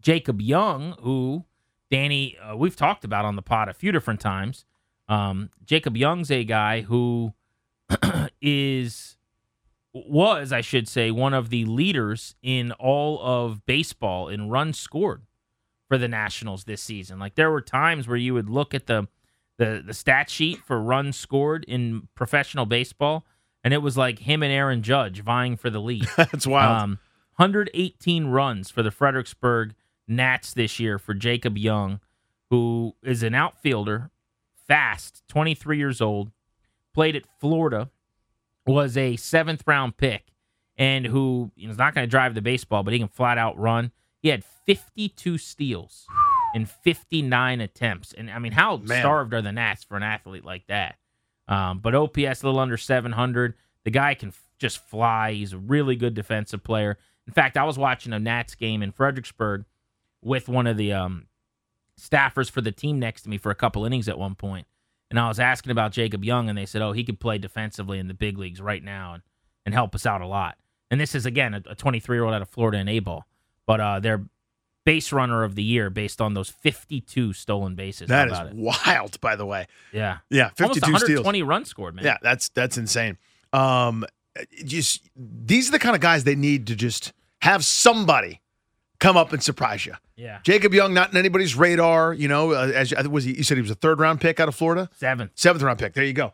Jacob 0.00 0.40
Young, 0.40 0.96
who 1.00 1.44
Danny, 1.90 2.36
uh, 2.38 2.56
we've 2.56 2.76
talked 2.76 3.04
about 3.04 3.24
on 3.24 3.36
the 3.36 3.42
pod 3.42 3.68
a 3.68 3.74
few 3.74 3.92
different 3.92 4.20
times. 4.20 4.64
Um, 5.08 5.50
Jacob 5.64 5.96
Young's 5.96 6.30
a 6.30 6.44
guy 6.44 6.82
who 6.82 7.34
is 8.42 9.16
was, 9.94 10.52
I 10.52 10.62
should 10.62 10.88
say, 10.88 11.10
one 11.10 11.34
of 11.34 11.50
the 11.50 11.64
leaders 11.64 12.34
in 12.42 12.72
all 12.72 13.20
of 13.22 13.64
baseball 13.66 14.28
in 14.28 14.48
runs 14.48 14.78
scored 14.78 15.22
for 15.88 15.98
the 15.98 16.08
Nationals 16.08 16.64
this 16.64 16.80
season. 16.80 17.18
Like 17.18 17.34
there 17.34 17.50
were 17.50 17.60
times 17.60 18.08
where 18.08 18.16
you 18.16 18.34
would 18.34 18.48
look 18.48 18.74
at 18.74 18.86
the 18.86 19.08
the 19.58 19.82
the 19.86 19.94
stat 19.94 20.30
sheet 20.30 20.60
for 20.64 20.80
runs 20.80 21.16
scored 21.16 21.64
in 21.68 22.08
professional 22.14 22.66
baseball, 22.66 23.24
and 23.62 23.74
it 23.74 23.82
was 23.82 23.96
like 23.96 24.20
him 24.20 24.42
and 24.42 24.52
Aaron 24.52 24.82
Judge 24.82 25.20
vying 25.20 25.56
for 25.56 25.70
the 25.70 25.80
lead. 25.80 26.08
That's 26.16 26.46
wild. 26.46 26.82
Um, 26.82 26.98
118 27.36 28.26
runs 28.26 28.70
for 28.70 28.82
the 28.82 28.90
Fredericksburg 28.90 29.74
Nats 30.08 30.54
this 30.54 30.80
year 30.80 30.98
for 30.98 31.14
Jacob 31.14 31.56
Young, 31.58 32.00
who 32.50 32.94
is 33.02 33.22
an 33.22 33.34
outfielder, 33.34 34.10
fast, 34.66 35.22
23 35.28 35.78
years 35.78 36.00
old, 36.00 36.30
played 36.94 37.16
at 37.16 37.24
Florida, 37.40 37.90
was 38.66 38.96
a 38.96 39.16
seventh 39.16 39.64
round 39.66 39.96
pick, 39.96 40.26
and 40.76 41.06
who 41.06 41.50
is 41.56 41.78
not 41.78 41.94
going 41.94 42.06
to 42.06 42.10
drive 42.10 42.34
the 42.34 42.42
baseball, 42.42 42.82
but 42.82 42.92
he 42.92 42.98
can 42.98 43.08
flat 43.08 43.38
out 43.38 43.58
run. 43.58 43.92
He 44.20 44.28
had 44.28 44.44
52 44.66 45.38
steals 45.38 46.06
in 46.54 46.66
59 46.66 47.60
attempts. 47.60 48.12
And 48.12 48.30
I 48.30 48.38
mean, 48.38 48.52
how 48.52 48.76
Man. 48.76 49.00
starved 49.00 49.34
are 49.34 49.42
the 49.42 49.52
Nats 49.52 49.84
for 49.84 49.96
an 49.96 50.02
athlete 50.02 50.44
like 50.44 50.66
that? 50.68 50.96
Um, 51.48 51.80
but 51.80 51.94
OPS 51.94 52.42
a 52.42 52.46
little 52.46 52.60
under 52.60 52.76
700. 52.76 53.54
The 53.84 53.90
guy 53.90 54.14
can 54.14 54.28
f- 54.28 54.40
just 54.58 54.78
fly. 54.86 55.32
He's 55.32 55.52
a 55.52 55.58
really 55.58 55.96
good 55.96 56.14
defensive 56.14 56.62
player. 56.62 56.98
In 57.26 57.32
fact, 57.32 57.56
I 57.56 57.64
was 57.64 57.78
watching 57.78 58.12
a 58.12 58.18
Nats 58.18 58.54
game 58.54 58.82
in 58.82 58.92
Fredericksburg 58.92 59.64
with 60.22 60.48
one 60.48 60.68
of 60.68 60.76
the 60.76 60.92
um, 60.92 61.26
staffers 62.00 62.50
for 62.50 62.60
the 62.60 62.72
team 62.72 62.98
next 62.98 63.22
to 63.22 63.28
me 63.28 63.38
for 63.38 63.50
a 63.50 63.56
couple 63.56 63.84
innings 63.84 64.08
at 64.08 64.18
one 64.18 64.34
point, 64.36 64.66
and 65.12 65.20
I 65.20 65.28
was 65.28 65.38
asking 65.38 65.72
about 65.72 65.92
Jacob 65.92 66.24
Young, 66.24 66.48
and 66.48 66.56
they 66.56 66.64
said, 66.64 66.80
"Oh, 66.80 66.92
he 66.92 67.04
could 67.04 67.20
play 67.20 67.36
defensively 67.36 67.98
in 67.98 68.08
the 68.08 68.14
big 68.14 68.38
leagues 68.38 68.62
right 68.62 68.82
now 68.82 69.12
and, 69.12 69.22
and 69.66 69.74
help 69.74 69.94
us 69.94 70.06
out 70.06 70.22
a 70.22 70.26
lot." 70.26 70.56
And 70.90 70.98
this 70.98 71.14
is 71.14 71.26
again 71.26 71.52
a 71.52 71.74
23 71.74 72.16
year 72.16 72.24
old 72.24 72.34
out 72.34 72.40
of 72.40 72.48
Florida 72.48 72.78
in 72.78 72.88
A 72.88 72.98
ball, 72.98 73.26
but 73.66 73.78
uh, 73.78 74.00
they're 74.00 74.24
base 74.84 75.12
runner 75.12 75.44
of 75.44 75.54
the 75.54 75.62
year 75.62 75.90
based 75.90 76.20
on 76.20 76.34
those 76.34 76.48
52 76.48 77.34
stolen 77.34 77.74
bases. 77.74 78.08
That 78.08 78.28
is 78.30 78.38
it? 78.38 78.54
wild, 78.54 79.20
by 79.20 79.36
the 79.36 79.46
way. 79.46 79.66
yeah, 79.92 80.18
Yeah, 80.30 80.50
almost 80.60 80.80
52 80.80 80.98
steals. 80.98 81.24
120 81.24 81.42
runs 81.42 81.68
scored, 81.68 81.94
man. 81.94 82.04
Yeah, 82.06 82.16
that's 82.22 82.48
that's 82.48 82.78
insane. 82.78 83.18
Um, 83.52 84.06
just 84.64 85.10
these 85.14 85.68
are 85.68 85.72
the 85.72 85.78
kind 85.78 85.94
of 85.94 86.00
guys 86.00 86.24
they 86.24 86.34
need 86.34 86.66
to 86.68 86.74
just 86.74 87.12
have 87.42 87.64
somebody 87.64 88.40
come 89.02 89.16
up 89.16 89.32
and 89.32 89.42
surprise 89.42 89.84
you. 89.84 89.94
yeah. 90.16 90.38
Jacob 90.44 90.72
Young, 90.72 90.94
not 90.94 91.10
in 91.10 91.16
anybody's 91.16 91.56
radar. 91.56 92.14
You 92.14 92.28
know, 92.28 92.52
uh, 92.52 92.72
as 92.74 92.92
was 93.08 93.24
he? 93.24 93.36
You 93.36 93.42
said 93.42 93.56
he 93.58 93.62
was 93.62 93.70
a 93.70 93.74
third 93.74 93.98
round 94.00 94.20
pick 94.20 94.40
out 94.40 94.48
of 94.48 94.54
Florida, 94.54 94.88
Seven. 94.94 95.30
seventh 95.34 95.62
round 95.62 95.78
pick. 95.78 95.94
There 95.94 96.04
you 96.04 96.12
go. 96.12 96.32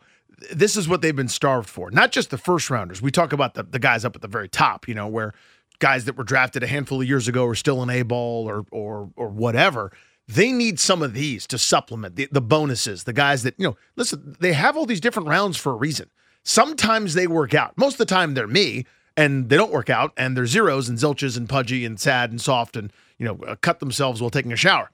This 0.53 0.77
is 0.77 0.87
what 0.87 1.01
they've 1.01 1.15
been 1.15 1.27
starved 1.27 1.67
for. 1.69 1.91
Not 1.91 2.11
just 2.11 2.29
the 2.29 2.37
first 2.37 2.69
rounders. 2.69 3.01
We 3.01 3.11
talk 3.11 3.33
about 3.33 3.55
the 3.55 3.63
the 3.63 3.79
guys 3.79 4.05
up 4.05 4.15
at 4.15 4.21
the 4.21 4.27
very 4.29 4.47
top. 4.47 4.87
You 4.87 4.93
know, 4.93 5.07
where 5.07 5.33
guys 5.79 6.05
that 6.05 6.15
were 6.17 6.23
drafted 6.23 6.63
a 6.63 6.67
handful 6.67 7.01
of 7.01 7.07
years 7.07 7.27
ago 7.27 7.45
are 7.45 7.55
still 7.55 7.81
in 7.83 7.89
a 7.89 8.03
ball 8.03 8.47
or 8.47 8.65
or 8.71 9.09
or 9.15 9.27
whatever. 9.29 9.91
They 10.27 10.51
need 10.51 10.79
some 10.79 11.01
of 11.01 11.13
these 11.15 11.47
to 11.47 11.57
supplement 11.57 12.15
the, 12.15 12.27
the 12.31 12.39
bonuses. 12.41 13.05
The 13.05 13.13
guys 13.13 13.41
that 13.43 13.55
you 13.57 13.65
know, 13.67 13.77
listen, 13.95 14.35
they 14.39 14.53
have 14.53 14.77
all 14.77 14.85
these 14.85 15.01
different 15.01 15.27
rounds 15.27 15.57
for 15.57 15.71
a 15.71 15.75
reason. 15.75 16.09
Sometimes 16.43 17.15
they 17.15 17.27
work 17.27 17.53
out. 17.53 17.77
Most 17.77 17.93
of 17.93 17.97
the 17.99 18.05
time, 18.05 18.33
they're 18.35 18.47
me, 18.47 18.85
and 19.19 19.49
they 19.49 19.57
don't 19.57 19.73
work 19.73 19.89
out, 19.89 20.13
and 20.15 20.35
they're 20.35 20.45
zeros 20.45 20.87
and 20.87 20.97
zilches 20.97 21.35
and 21.35 21.49
pudgy 21.49 21.83
and 21.83 21.99
sad 21.99 22.31
and 22.31 22.39
soft, 22.39 22.77
and 22.77 22.93
you 23.17 23.25
know, 23.25 23.37
uh, 23.45 23.55
cut 23.57 23.81
themselves 23.81 24.21
while 24.21 24.29
taking 24.29 24.53
a 24.53 24.55
shower. 24.55 24.91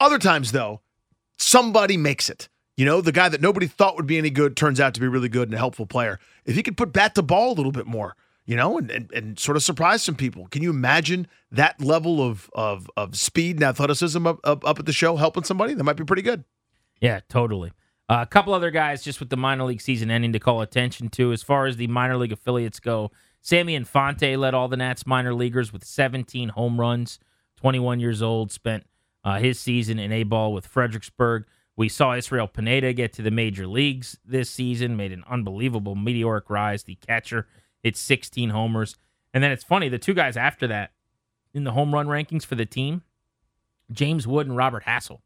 Other 0.00 0.18
times, 0.18 0.50
though, 0.50 0.80
somebody 1.38 1.96
makes 1.96 2.28
it. 2.28 2.48
You 2.76 2.84
know, 2.84 3.00
the 3.00 3.12
guy 3.12 3.28
that 3.28 3.40
nobody 3.40 3.68
thought 3.68 3.94
would 3.94 4.06
be 4.06 4.18
any 4.18 4.30
good 4.30 4.56
turns 4.56 4.80
out 4.80 4.94
to 4.94 5.00
be 5.00 5.06
really 5.06 5.28
good 5.28 5.46
and 5.46 5.54
a 5.54 5.58
helpful 5.58 5.86
player. 5.86 6.18
If 6.44 6.56
he 6.56 6.64
could 6.64 6.76
put 6.76 6.92
bat 6.92 7.14
to 7.14 7.22
ball 7.22 7.52
a 7.52 7.54
little 7.54 7.70
bit 7.70 7.86
more, 7.86 8.16
you 8.46 8.56
know, 8.56 8.78
and, 8.78 8.90
and, 8.90 9.12
and 9.12 9.38
sort 9.38 9.56
of 9.56 9.62
surprise 9.62 10.02
some 10.02 10.16
people. 10.16 10.48
Can 10.48 10.62
you 10.62 10.70
imagine 10.70 11.28
that 11.52 11.80
level 11.80 12.20
of 12.20 12.50
of 12.54 12.90
of 12.96 13.14
speed 13.14 13.56
and 13.56 13.62
athleticism 13.62 14.26
up, 14.26 14.40
up, 14.42 14.66
up 14.66 14.80
at 14.80 14.86
the 14.86 14.92
show 14.92 15.14
helping 15.14 15.44
somebody? 15.44 15.74
That 15.74 15.84
might 15.84 15.96
be 15.96 16.04
pretty 16.04 16.22
good. 16.22 16.42
Yeah, 17.00 17.20
totally. 17.28 17.70
Uh, 18.08 18.18
a 18.22 18.26
couple 18.26 18.52
other 18.52 18.72
guys 18.72 19.04
just 19.04 19.20
with 19.20 19.30
the 19.30 19.36
minor 19.36 19.62
league 19.62 19.80
season 19.80 20.10
ending 20.10 20.32
to 20.32 20.40
call 20.40 20.62
attention 20.62 21.08
to 21.10 21.32
as 21.32 21.44
far 21.44 21.66
as 21.66 21.76
the 21.76 21.86
minor 21.86 22.16
league 22.16 22.32
affiliates 22.32 22.80
go. 22.80 23.12
Sammy 23.42 23.74
Infante 23.74 24.36
led 24.36 24.54
all 24.54 24.68
the 24.68 24.76
Nats 24.76 25.04
minor 25.04 25.34
leaguers 25.34 25.72
with 25.72 25.84
17 25.84 26.50
home 26.50 26.80
runs. 26.80 27.18
21 27.56 28.00
years 28.00 28.22
old, 28.22 28.50
spent 28.50 28.84
uh, 29.24 29.38
his 29.38 29.58
season 29.58 29.98
in 29.98 30.10
A 30.12 30.22
ball 30.22 30.52
with 30.52 30.66
Fredericksburg. 30.66 31.44
We 31.76 31.88
saw 31.88 32.14
Israel 32.14 32.46
Pineda 32.46 32.92
get 32.92 33.12
to 33.14 33.22
the 33.22 33.30
major 33.30 33.66
leagues 33.66 34.16
this 34.24 34.48
season, 34.48 34.96
made 34.96 35.12
an 35.12 35.24
unbelievable 35.28 35.94
meteoric 35.94 36.50
rise. 36.50 36.84
The 36.84 36.96
catcher 36.96 37.46
hit 37.82 37.96
16 37.96 38.50
homers. 38.50 38.96
And 39.34 39.42
then 39.42 39.50
it's 39.50 39.64
funny, 39.64 39.88
the 39.88 39.98
two 39.98 40.14
guys 40.14 40.36
after 40.36 40.66
that 40.68 40.92
in 41.52 41.64
the 41.64 41.72
home 41.72 41.92
run 41.92 42.06
rankings 42.06 42.44
for 42.44 42.54
the 42.54 42.66
team 42.66 43.02
James 43.90 44.26
Wood 44.26 44.46
and 44.46 44.56
Robert 44.56 44.84
Hassell. 44.84 45.20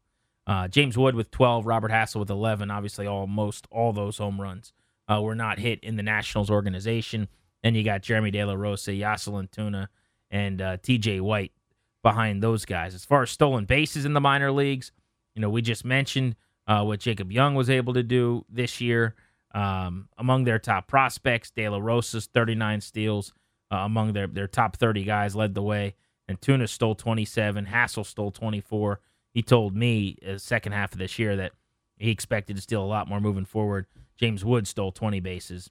Uh, 0.45 0.67
James 0.67 0.97
Wood 0.97 1.13
with 1.13 1.29
12, 1.31 1.65
Robert 1.65 1.91
Hassell 1.91 2.19
with 2.19 2.29
11. 2.29 2.71
Obviously, 2.71 3.05
almost 3.05 3.67
all 3.69 3.93
those 3.93 4.17
home 4.17 4.41
runs 4.41 4.73
uh, 5.07 5.21
were 5.21 5.35
not 5.35 5.59
hit 5.59 5.79
in 5.83 5.97
the 5.97 6.03
Nationals 6.03 6.49
organization. 6.49 7.27
Then 7.67 7.75
you 7.75 7.83
got 7.83 8.01
Jeremy 8.01 8.31
De 8.31 8.45
La 8.45 8.53
Rosa, 8.53 8.91
Yasel 8.91 9.45
Antuna, 9.45 9.89
and 10.31 10.61
uh, 10.61 10.77
TJ 10.77 11.19
White 11.19 11.51
behind 12.01 12.41
those 12.41 12.63
guys. 12.63 12.95
As 12.95 13.03
far 13.03 13.23
as 13.23 13.29
stolen 13.29 13.65
bases 13.65 14.05
in 14.05 14.13
the 14.13 14.21
minor 14.21 14.53
leagues, 14.53 14.93
you 15.35 15.41
know, 15.41 15.49
we 15.49 15.61
just 15.61 15.83
mentioned 15.83 16.37
uh, 16.65 16.85
what 16.85 17.01
Jacob 17.01 17.29
Young 17.29 17.55
was 17.55 17.69
able 17.69 17.93
to 17.95 18.03
do 18.03 18.45
this 18.47 18.79
year. 18.79 19.15
Um, 19.53 20.07
among 20.17 20.45
their 20.45 20.59
top 20.59 20.87
prospects, 20.87 21.51
De 21.51 21.67
La 21.67 21.77
Rosa's 21.77 22.27
39 22.27 22.79
steals 22.79 23.33
uh, 23.69 23.79
among 23.79 24.13
their, 24.13 24.27
their 24.27 24.47
top 24.47 24.77
30 24.77 25.03
guys 25.03 25.35
led 25.35 25.53
the 25.53 25.61
way. 25.61 25.95
Antuna 26.31 26.69
stole 26.69 26.95
27. 26.95 27.65
Hassell 27.65 28.05
stole 28.05 28.31
24. 28.31 29.01
He 29.33 29.43
told 29.43 29.75
me 29.75 30.17
the 30.25 30.39
second 30.39 30.71
half 30.71 30.93
of 30.93 30.99
this 30.99 31.19
year 31.19 31.35
that 31.35 31.51
he 31.97 32.11
expected 32.11 32.55
to 32.55 32.61
steal 32.61 32.81
a 32.81 32.87
lot 32.87 33.09
more 33.09 33.19
moving 33.19 33.43
forward. 33.43 33.87
James 34.15 34.45
Wood 34.45 34.69
stole 34.69 34.93
20 34.93 35.19
bases. 35.19 35.69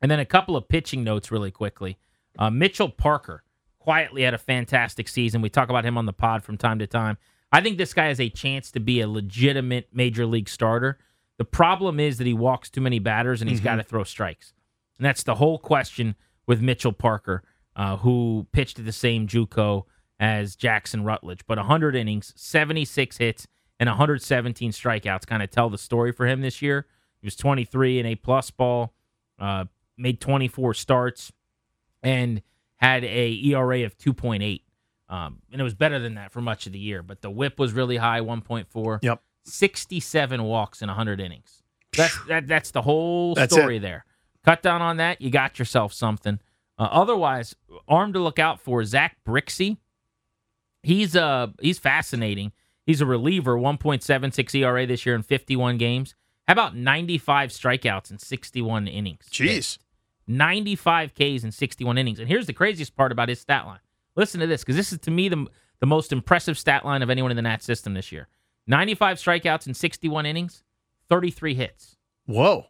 And 0.00 0.10
then 0.10 0.20
a 0.20 0.24
couple 0.24 0.56
of 0.56 0.68
pitching 0.68 1.04
notes 1.04 1.30
really 1.30 1.50
quickly. 1.50 1.98
Uh, 2.38 2.50
Mitchell 2.50 2.88
Parker 2.88 3.42
quietly 3.78 4.22
had 4.22 4.34
a 4.34 4.38
fantastic 4.38 5.08
season. 5.08 5.42
We 5.42 5.50
talk 5.50 5.70
about 5.70 5.84
him 5.84 5.98
on 5.98 6.06
the 6.06 6.12
pod 6.12 6.44
from 6.44 6.56
time 6.56 6.78
to 6.78 6.86
time. 6.86 7.18
I 7.50 7.60
think 7.60 7.78
this 7.78 7.94
guy 7.94 8.06
has 8.06 8.20
a 8.20 8.28
chance 8.28 8.70
to 8.72 8.80
be 8.80 9.00
a 9.00 9.08
legitimate 9.08 9.88
major 9.92 10.26
league 10.26 10.48
starter. 10.48 10.98
The 11.38 11.44
problem 11.44 11.98
is 11.98 12.18
that 12.18 12.26
he 12.26 12.34
walks 12.34 12.68
too 12.68 12.80
many 12.80 12.98
batters 12.98 13.40
and 13.40 13.48
he's 13.48 13.60
got 13.60 13.76
to 13.76 13.82
throw 13.82 14.04
strikes. 14.04 14.52
And 14.98 15.06
that's 15.06 15.22
the 15.22 15.36
whole 15.36 15.58
question 15.58 16.16
with 16.46 16.60
Mitchell 16.60 16.92
Parker, 16.92 17.42
uh, 17.76 17.96
who 17.98 18.46
pitched 18.52 18.78
at 18.78 18.84
the 18.84 18.92
same 18.92 19.26
JUCO 19.26 19.84
as 20.18 20.56
Jackson 20.56 21.04
Rutledge. 21.04 21.46
But 21.46 21.58
100 21.58 21.94
innings, 21.94 22.32
76 22.36 23.16
hits, 23.16 23.46
and 23.78 23.88
117 23.88 24.72
strikeouts 24.72 25.26
kind 25.26 25.42
of 25.42 25.50
tell 25.50 25.70
the 25.70 25.78
story 25.78 26.12
for 26.12 26.26
him 26.26 26.40
this 26.40 26.60
year. 26.60 26.86
He 27.20 27.26
was 27.26 27.36
23 27.36 28.00
in 28.00 28.06
a 28.06 28.14
plus 28.16 28.50
ball, 28.50 28.92
uh, 29.38 29.66
made 29.98 30.20
24 30.20 30.74
starts, 30.74 31.32
and 32.02 32.42
had 32.76 33.04
a 33.04 33.32
ERA 33.44 33.84
of 33.84 33.98
2.8. 33.98 34.62
Um, 35.10 35.38
and 35.50 35.60
it 35.60 35.64
was 35.64 35.74
better 35.74 35.98
than 35.98 36.14
that 36.14 36.32
for 36.32 36.40
much 36.40 36.66
of 36.66 36.72
the 36.72 36.78
year. 36.78 37.02
But 37.02 37.22
the 37.22 37.30
whip 37.30 37.58
was 37.58 37.72
really 37.72 37.96
high, 37.96 38.20
1.4. 38.20 38.98
Yep. 39.02 39.22
67 39.44 40.42
walks 40.42 40.82
in 40.82 40.88
100 40.88 41.20
innings. 41.20 41.62
That's 41.96 42.18
that, 42.26 42.46
that's 42.46 42.70
the 42.70 42.82
whole 42.82 43.34
That's 43.34 43.52
story 43.52 43.78
it. 43.78 43.80
there. 43.80 44.04
Cut 44.44 44.62
down 44.62 44.82
on 44.82 44.98
that, 44.98 45.20
you 45.20 45.30
got 45.30 45.58
yourself 45.58 45.92
something. 45.92 46.38
Uh, 46.78 46.88
otherwise, 46.90 47.56
arm 47.88 48.12
to 48.12 48.20
look 48.20 48.38
out 48.38 48.60
for 48.60 48.84
Zach 48.84 49.16
Brixey. 49.26 49.78
He's 50.82 51.16
uh 51.16 51.48
he's 51.60 51.78
fascinating. 51.78 52.52
He's 52.86 53.00
a 53.00 53.06
reliever, 53.06 53.56
1.76 53.56 54.54
ERA 54.54 54.86
this 54.86 55.04
year 55.04 55.14
in 55.14 55.22
51 55.22 55.76
games. 55.76 56.14
How 56.46 56.52
about 56.52 56.74
95 56.74 57.50
strikeouts 57.50 58.10
in 58.10 58.18
61 58.18 58.86
innings? 58.88 59.26
Jeez. 59.30 59.78
95 60.28 61.14
Ks 61.14 61.42
in 61.44 61.50
61 61.50 61.98
innings. 61.98 62.20
And 62.20 62.28
here's 62.28 62.46
the 62.46 62.52
craziest 62.52 62.94
part 62.94 63.10
about 63.12 63.28
his 63.28 63.40
stat 63.40 63.66
line. 63.66 63.80
Listen 64.14 64.40
to 64.40 64.46
this, 64.46 64.62
because 64.62 64.76
this 64.76 64.92
is 64.92 64.98
to 65.00 65.10
me 65.10 65.28
the, 65.28 65.46
the 65.80 65.86
most 65.86 66.12
impressive 66.12 66.58
stat 66.58 66.84
line 66.84 67.02
of 67.02 67.10
anyone 67.10 67.30
in 67.30 67.36
the 67.36 67.42
Nat 67.42 67.62
system 67.62 67.94
this 67.94 68.12
year. 68.12 68.28
95 68.66 69.16
strikeouts 69.16 69.66
in 69.66 69.74
61 69.74 70.26
innings, 70.26 70.62
33 71.08 71.54
hits. 71.54 71.96
Whoa. 72.26 72.66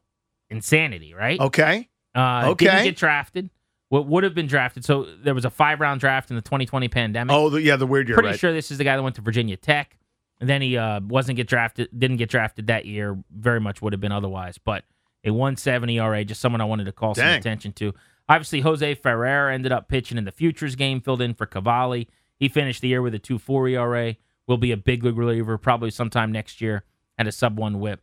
Insanity, 0.51 1.13
right? 1.15 1.41
Okay. 1.41 1.89
Uh, 2.15 2.51
Okay. 2.51 2.67
Didn't 2.67 2.85
get 2.85 2.97
drafted. 2.97 3.51
What 3.89 4.07
would 4.07 4.23
have 4.25 4.35
been 4.35 4.47
drafted? 4.47 4.85
So 4.85 5.05
there 5.23 5.35
was 5.35 5.45
a 5.47 5.51
five 5.51 5.81
round 5.81 6.01
draft 6.01 6.31
in 6.31 6.37
the 6.37 6.43
2020 6.43 6.89
pandemic. 6.89 7.35
Oh, 7.35 7.49
the, 7.49 7.63
yeah, 7.63 7.77
the 7.77 7.87
weird 7.87 8.07
year, 8.09 8.17
Pretty 8.17 8.29
right? 8.31 8.39
sure 8.39 8.53
this 8.53 8.71
is 8.71 8.79
the 8.79 8.85
guy 8.85 8.97
that 8.97 9.03
went 9.03 9.17
to 9.17 9.23
Virginia 9.23 9.57
Tech, 9.57 9.97
and 10.41 10.49
then 10.49 10.61
he 10.61 10.77
uh, 10.77 11.01
wasn't 11.01 11.37
get 11.37 11.49
drafted. 11.49 11.89
Didn't 11.99 12.19
get 12.19 12.29
drafted 12.29 12.67
that 12.67 12.85
year. 12.85 13.19
Very 13.35 13.61
much 13.61 13.81
would 13.81 13.95
have 13.95 14.01
been 14.01 14.13
otherwise. 14.13 14.59
But 14.59 14.85
a 15.29 15.33
170 15.33 15.99
ERA, 15.99 16.25
just 16.25 16.41
someone 16.41 16.61
I 16.61 16.65
wanted 16.65 16.85
to 16.85 16.93
call 16.93 17.15
some 17.15 17.25
attention 17.39 17.73
to. 17.75 17.95
Obviously, 18.29 18.61
Jose 18.61 18.95
Ferrer 18.97 19.51
ended 19.51 19.73
up 19.73 19.89
pitching 19.89 20.19
in 20.19 20.25
the 20.25 20.33
futures 20.33 20.75
game, 20.75 21.01
filled 21.01 21.23
in 21.23 21.35
for 21.35 21.47
Cavalli. 21.47 22.09
He 22.39 22.49
finished 22.49 22.83
the 22.83 22.89
year 22.89 23.03
with 23.03 23.15
a 23.15 23.19
2.4 23.19 23.73
ERA. 23.73 24.17
Will 24.47 24.59
be 24.59 24.73
a 24.73 24.77
big 24.77 25.05
league 25.05 25.19
reliever 25.19 25.59
probably 25.59 25.91
sometime 25.91 26.33
next 26.33 26.61
year. 26.61 26.85
Had 27.19 27.27
a 27.27 27.33
sub 27.33 27.59
one 27.59 27.81
WHIP. 27.81 28.01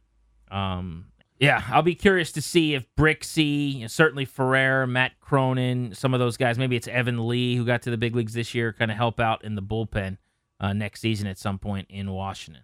Um, 0.52 1.06
yeah, 1.40 1.64
I'll 1.70 1.82
be 1.82 1.96
curious 1.96 2.32
to 2.34 2.42
see 2.42 2.76
if 2.76 2.86
Brixey, 2.96 3.90
certainly 3.90 4.26
Ferrer, 4.26 4.88
Matt 4.88 5.20
Cronin, 5.20 5.94
some 5.94 6.14
of 6.14 6.20
those 6.20 6.38
guys, 6.38 6.58
maybe 6.58 6.76
it's 6.76 6.88
Evan 6.88 7.28
Lee 7.28 7.56
who 7.56 7.66
got 7.66 7.82
to 7.84 7.92
the 7.92 7.98
big 7.98 8.16
leagues 8.16 8.34
this 8.34 8.54
year, 8.54 8.72
kind 8.72 8.92
of 8.92 8.98
help 8.98 9.20
out 9.20 9.44
in 9.44 9.56
the 9.56 9.62
bullpen 9.62 10.18
uh, 10.60 10.72
next 10.74 11.02
season 11.02 11.28
at 11.28 11.38
some 11.38 11.60
point 11.60 11.88
in 11.90 12.12
Washington. 12.12 12.64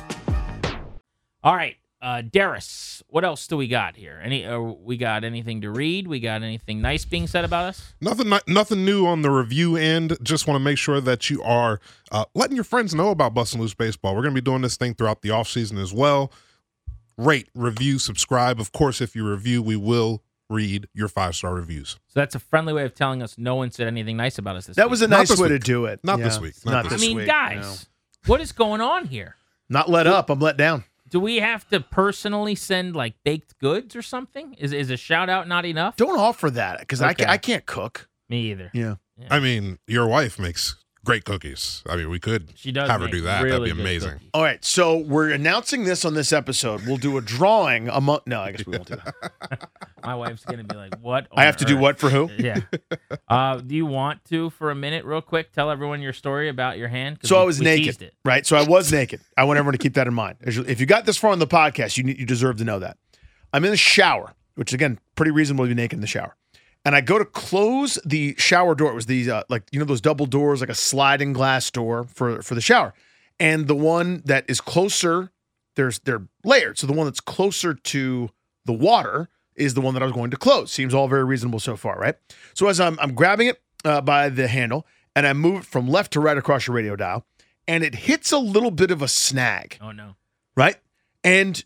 All 1.43 1.55
right, 1.55 1.77
uh, 2.01 2.21
Darius, 2.21 3.01
what 3.07 3.23
else 3.25 3.47
do 3.47 3.57
we 3.57 3.67
got 3.67 3.95
here? 3.95 4.21
Any? 4.23 4.45
Uh, 4.45 4.59
we 4.59 4.97
got 4.97 5.23
anything 5.23 5.61
to 5.61 5.71
read? 5.71 6.07
We 6.07 6.19
got 6.19 6.43
anything 6.43 6.81
nice 6.81 7.03
being 7.05 7.25
said 7.27 7.45
about 7.45 7.65
us? 7.65 7.93
Nothing, 7.99 8.29
ni- 8.29 8.39
nothing 8.47 8.85
new 8.85 9.07
on 9.07 9.21
the 9.23 9.31
review 9.31 9.75
end. 9.75 10.17
Just 10.21 10.47
want 10.47 10.55
to 10.57 10.63
make 10.63 10.77
sure 10.77 11.01
that 11.01 11.29
you 11.29 11.41
are 11.41 11.79
uh, 12.11 12.25
letting 12.35 12.55
your 12.55 12.63
friends 12.63 12.93
know 12.93 13.09
about 13.09 13.33
Bustin' 13.33 13.59
Loose 13.59 13.73
Baseball. 13.73 14.15
We're 14.15 14.21
going 14.21 14.35
to 14.35 14.41
be 14.41 14.45
doing 14.45 14.61
this 14.61 14.77
thing 14.77 14.93
throughout 14.93 15.21
the 15.23 15.29
offseason 15.29 15.81
as 15.81 15.91
well. 15.93 16.31
Rate, 17.17 17.49
review, 17.55 17.97
subscribe. 17.99 18.59
Of 18.59 18.71
course, 18.71 19.01
if 19.01 19.15
you 19.15 19.27
review, 19.27 19.61
we 19.63 19.75
will 19.75 20.23
read 20.49 20.87
your 20.93 21.07
five 21.07 21.35
star 21.35 21.53
reviews. 21.55 21.97
So 22.07 22.19
that's 22.19 22.35
a 22.35 22.39
friendly 22.39 22.73
way 22.73 22.83
of 22.83 22.93
telling 22.93 23.23
us 23.23 23.37
no 23.37 23.55
one 23.55 23.71
said 23.71 23.87
anything 23.87 24.17
nice 24.17 24.37
about 24.37 24.55
us 24.57 24.67
this 24.67 24.75
That 24.75 24.85
week. 24.87 24.91
was 24.91 25.01
a 25.01 25.07
Not 25.07 25.17
nice 25.17 25.29
this 25.29 25.39
way 25.39 25.47
to 25.49 25.59
do 25.59 25.85
it. 25.85 26.01
Not 26.03 26.19
Yeah. 26.19 26.25
this 26.25 26.39
week. 26.39 26.53
Not 26.65 26.71
Not 26.83 26.89
this 26.91 27.01
I 27.01 27.05
mean, 27.05 27.25
guys, 27.25 27.87
no. 28.25 28.31
what 28.31 28.41
is 28.41 28.51
going 28.51 28.81
on 28.81 29.05
here? 29.05 29.35
Not 29.69 29.89
let 29.89 30.07
up. 30.07 30.29
I'm 30.29 30.39
let 30.39 30.57
down. 30.57 30.83
Do 31.11 31.19
we 31.19 31.37
have 31.37 31.67
to 31.69 31.79
personally 31.79 32.55
send 32.55 32.95
like 32.95 33.13
baked 33.23 33.59
goods 33.59 33.95
or 33.95 34.01
something? 34.01 34.53
Is 34.55 34.73
is 34.73 34.89
a 34.89 34.97
shout 34.97 35.29
out 35.29 35.47
not 35.47 35.65
enough? 35.65 35.95
Don't 35.97 36.17
offer 36.17 36.49
that 36.51 36.79
because 36.79 37.01
I, 37.01 37.11
Okay. 37.11 37.25
ca- 37.25 37.31
I 37.31 37.37
can't 37.37 37.65
cook. 37.65 38.09
Me 38.29 38.49
either. 38.51 38.71
Yeah. 38.73 38.95
I 39.29 39.39
mean, 39.39 39.77
your 39.87 40.07
wife 40.07 40.39
makes 40.39 40.75
great 41.05 41.25
cookies. 41.25 41.83
I 41.89 41.95
mean, 41.95 42.09
we 42.09 42.19
could 42.19 42.51
She 42.55 42.71
does 42.71 42.89
have 42.89 43.01
her 43.01 43.07
do 43.07 43.21
that. 43.21 43.41
really 43.43 43.69
That'd 43.69 43.75
be 43.75 43.81
amazing. 43.81 44.11
cookies. 44.11 44.29
All 44.33 44.43
right. 44.43 44.63
So 44.63 44.97
we're 44.97 45.31
announcing 45.31 45.83
this 45.85 46.05
on 46.05 46.13
this 46.13 46.31
episode. 46.31 46.85
We'll 46.85 46.97
do 46.97 47.17
a 47.17 47.21
drawing 47.21 47.89
among. 47.89 48.19
No, 48.25 48.41
I 48.41 48.51
guess 48.51 48.65
we 48.65 48.71
won't 48.77 48.87
do 48.87 48.95
that. 48.97 49.69
My 50.03 50.15
wife's 50.15 50.43
gonna 50.45 50.63
be 50.63 50.75
like, 50.75 50.95
"What?" 50.99 51.27
I 51.31 51.43
have 51.45 51.57
to 51.57 51.65
do 51.65 51.77
what 51.77 51.99
for 51.99 52.09
who? 52.09 52.29
Yeah. 52.37 52.61
Uh, 53.27 53.57
do 53.57 53.75
you 53.75 53.85
want 53.85 54.23
to, 54.25 54.49
for 54.51 54.71
a 54.71 54.75
minute, 54.75 55.05
real 55.05 55.21
quick, 55.21 55.51
tell 55.53 55.69
everyone 55.69 56.01
your 56.01 56.13
story 56.13 56.49
about 56.49 56.77
your 56.79 56.87
hand? 56.87 57.19
So 57.23 57.35
we- 57.35 57.41
I 57.41 57.45
was 57.45 57.61
naked, 57.61 58.01
it. 58.01 58.13
right? 58.25 58.45
So 58.45 58.55
I 58.57 58.63
was 58.67 58.91
naked. 58.91 59.21
I 59.37 59.43
want 59.43 59.57
everyone 59.59 59.73
to 59.73 59.77
keep 59.77 59.93
that 59.93 60.07
in 60.07 60.13
mind. 60.13 60.37
If 60.41 60.79
you 60.79 60.85
got 60.87 61.05
this 61.05 61.17
far 61.17 61.31
on 61.31 61.39
the 61.39 61.47
podcast, 61.47 61.97
you 61.97 62.03
you 62.17 62.25
deserve 62.25 62.57
to 62.57 62.63
know 62.63 62.79
that. 62.79 62.97
I'm 63.53 63.63
in 63.65 63.71
the 63.71 63.77
shower, 63.77 64.33
which 64.55 64.73
again, 64.73 64.99
pretty 65.15 65.31
reasonable 65.31 65.65
to 65.65 65.69
be 65.69 65.75
naked 65.75 65.97
in 65.97 66.01
the 66.01 66.07
shower. 66.07 66.35
And 66.83 66.95
I 66.95 67.01
go 67.01 67.19
to 67.19 67.25
close 67.25 67.99
the 68.03 68.33
shower 68.37 68.73
door. 68.73 68.91
It 68.91 68.95
was 68.95 69.05
these 69.05 69.27
uh, 69.27 69.43
like 69.49 69.63
you 69.71 69.79
know 69.79 69.85
those 69.85 70.01
double 70.01 70.25
doors, 70.25 70.61
like 70.61 70.69
a 70.69 70.75
sliding 70.75 71.31
glass 71.33 71.69
door 71.69 72.05
for 72.05 72.41
for 72.41 72.55
the 72.55 72.61
shower. 72.61 72.93
And 73.39 73.67
the 73.67 73.75
one 73.75 74.21
that 74.25 74.45
is 74.47 74.61
closer, 74.61 75.31
there's 75.75 75.99
they're 75.99 76.23
layered. 76.43 76.77
So 76.79 76.87
the 76.87 76.93
one 76.93 77.05
that's 77.05 77.19
closer 77.19 77.73
to 77.75 78.29
the 78.65 78.73
water 78.73 79.29
is 79.55 79.73
the 79.75 79.81
one 79.81 79.93
that 79.93 80.01
I 80.01 80.05
was 80.05 80.13
going 80.13 80.31
to 80.31 80.37
close. 80.37 80.71
Seems 80.71 80.93
all 80.93 81.07
very 81.07 81.23
reasonable 81.23 81.59
so 81.59 81.75
far, 81.75 81.99
right? 81.99 82.15
So 82.55 82.67
as 82.67 82.79
I'm 82.79 82.97
I'm 82.99 83.13
grabbing 83.13 83.47
it 83.47 83.61
uh, 83.85 84.01
by 84.01 84.29
the 84.29 84.47
handle 84.47 84.87
and 85.15 85.27
I 85.27 85.33
move 85.33 85.61
it 85.61 85.65
from 85.65 85.87
left 85.87 86.13
to 86.13 86.19
right 86.19 86.37
across 86.37 86.65
your 86.65 86.75
radio 86.75 86.95
dial, 86.95 87.25
and 87.67 87.83
it 87.83 87.93
hits 87.93 88.31
a 88.31 88.37
little 88.39 88.71
bit 88.71 88.89
of 88.91 89.01
a 89.03 89.07
snag, 89.07 89.77
Oh 89.81 89.91
no. 89.91 90.15
right? 90.55 90.77
And 91.23 91.63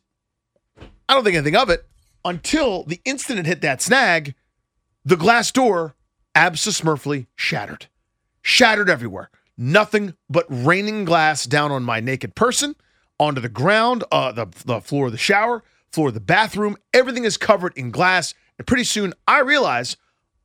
I 1.07 1.13
don't 1.13 1.23
think 1.23 1.35
anything 1.37 1.55
of 1.55 1.69
it 1.69 1.85
until 2.25 2.83
the 2.83 2.99
instant 3.05 3.39
it 3.39 3.45
hit 3.45 3.61
that 3.61 3.81
snag, 3.81 4.33
the 5.05 5.15
glass 5.15 5.51
door 5.51 5.95
abso-smurfly 6.35 7.27
shattered. 7.35 7.87
Shattered 8.41 8.89
everywhere. 8.89 9.29
Nothing 9.57 10.15
but 10.29 10.45
raining 10.49 11.05
glass 11.05 11.45
down 11.45 11.71
on 11.71 11.83
my 11.83 11.99
naked 11.99 12.35
person, 12.35 12.75
onto 13.19 13.39
the 13.39 13.49
ground, 13.49 14.03
uh, 14.11 14.31
the, 14.31 14.47
the 14.65 14.81
floor 14.81 15.05
of 15.05 15.11
the 15.13 15.17
shower, 15.17 15.63
floor 15.91 16.09
of 16.09 16.13
the 16.13 16.19
bathroom. 16.19 16.75
Everything 16.93 17.23
is 17.23 17.37
covered 17.37 17.73
in 17.77 17.91
glass. 17.91 18.33
And 18.57 18.67
pretty 18.67 18.83
soon 18.83 19.13
I 19.27 19.39
realize, 19.39 19.95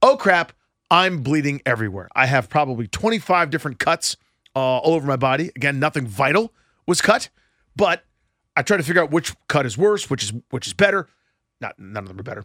oh 0.02 0.16
crap, 0.16 0.52
I'm 0.90 1.22
bleeding 1.22 1.60
everywhere. 1.66 2.08
I 2.14 2.26
have 2.26 2.48
probably 2.48 2.86
25 2.86 3.50
different 3.50 3.78
cuts 3.78 4.16
uh, 4.54 4.58
all 4.58 4.94
over 4.94 5.06
my 5.06 5.16
body. 5.16 5.50
Again, 5.56 5.78
nothing 5.78 6.06
vital 6.06 6.52
was 6.86 7.00
cut, 7.00 7.30
but 7.76 8.04
I 8.56 8.62
try 8.62 8.76
to 8.76 8.82
figure 8.82 9.02
out 9.02 9.10
which 9.10 9.34
cut 9.48 9.66
is 9.66 9.78
worse, 9.78 10.10
which 10.10 10.24
is 10.24 10.32
which 10.50 10.66
is 10.66 10.72
better. 10.72 11.08
Not 11.60 11.78
none 11.78 12.04
of 12.04 12.08
them 12.08 12.18
are 12.18 12.24
better. 12.24 12.44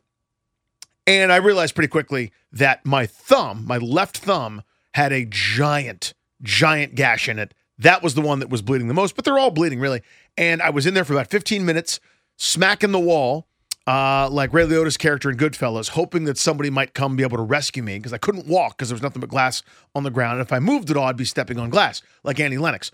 And 1.07 1.31
I 1.31 1.37
realized 1.37 1.75
pretty 1.75 1.87
quickly 1.87 2.31
that 2.51 2.85
my 2.85 3.05
thumb, 3.05 3.65
my 3.65 3.77
left 3.77 4.17
thumb, 4.17 4.63
had 4.93 5.11
a 5.11 5.25
giant, 5.25 6.13
giant 6.41 6.95
gash 6.95 7.29
in 7.29 7.37
it. 7.37 7.53
That 7.77 8.01
was 8.01 8.15
the 8.15 8.21
one 8.21 8.39
that 8.39 8.49
was 8.49 8.61
bleeding 8.61 8.87
the 8.87 8.93
most, 8.93 9.15
but 9.15 9.25
they're 9.25 9.37
all 9.37 9.51
bleeding 9.51 9.79
really. 9.79 10.01
And 10.37 10.61
I 10.61 10.69
was 10.69 10.85
in 10.85 10.93
there 10.93 11.05
for 11.05 11.13
about 11.13 11.27
15 11.29 11.65
minutes, 11.65 11.99
smacking 12.37 12.91
the 12.91 12.99
wall, 12.99 13.47
uh, 13.87 14.29
like 14.31 14.53
Ray 14.53 14.65
Liotta's 14.65 14.97
character 14.97 15.29
in 15.29 15.37
Goodfellas, 15.37 15.89
hoping 15.89 16.23
that 16.25 16.37
somebody 16.37 16.69
might 16.69 16.93
come 16.93 17.15
be 17.15 17.23
able 17.23 17.37
to 17.37 17.43
rescue 17.43 17.83
me 17.83 17.97
because 17.97 18.13
I 18.13 18.17
couldn't 18.17 18.47
walk 18.47 18.77
because 18.77 18.89
there 18.89 18.95
was 18.95 19.03
nothing 19.03 19.19
but 19.19 19.29
glass 19.29 19.61
on 19.93 20.03
the 20.03 20.09
ground. 20.09 20.39
And 20.39 20.47
if 20.47 20.51
I 20.51 20.59
moved 20.59 20.89
at 20.89 20.97
all, 20.97 21.05
I'd 21.05 21.17
be 21.17 21.25
stepping 21.25 21.59
on 21.59 21.69
glass, 21.69 22.01
like 22.23 22.39
Annie 22.39 22.57
Lennox. 22.57 22.91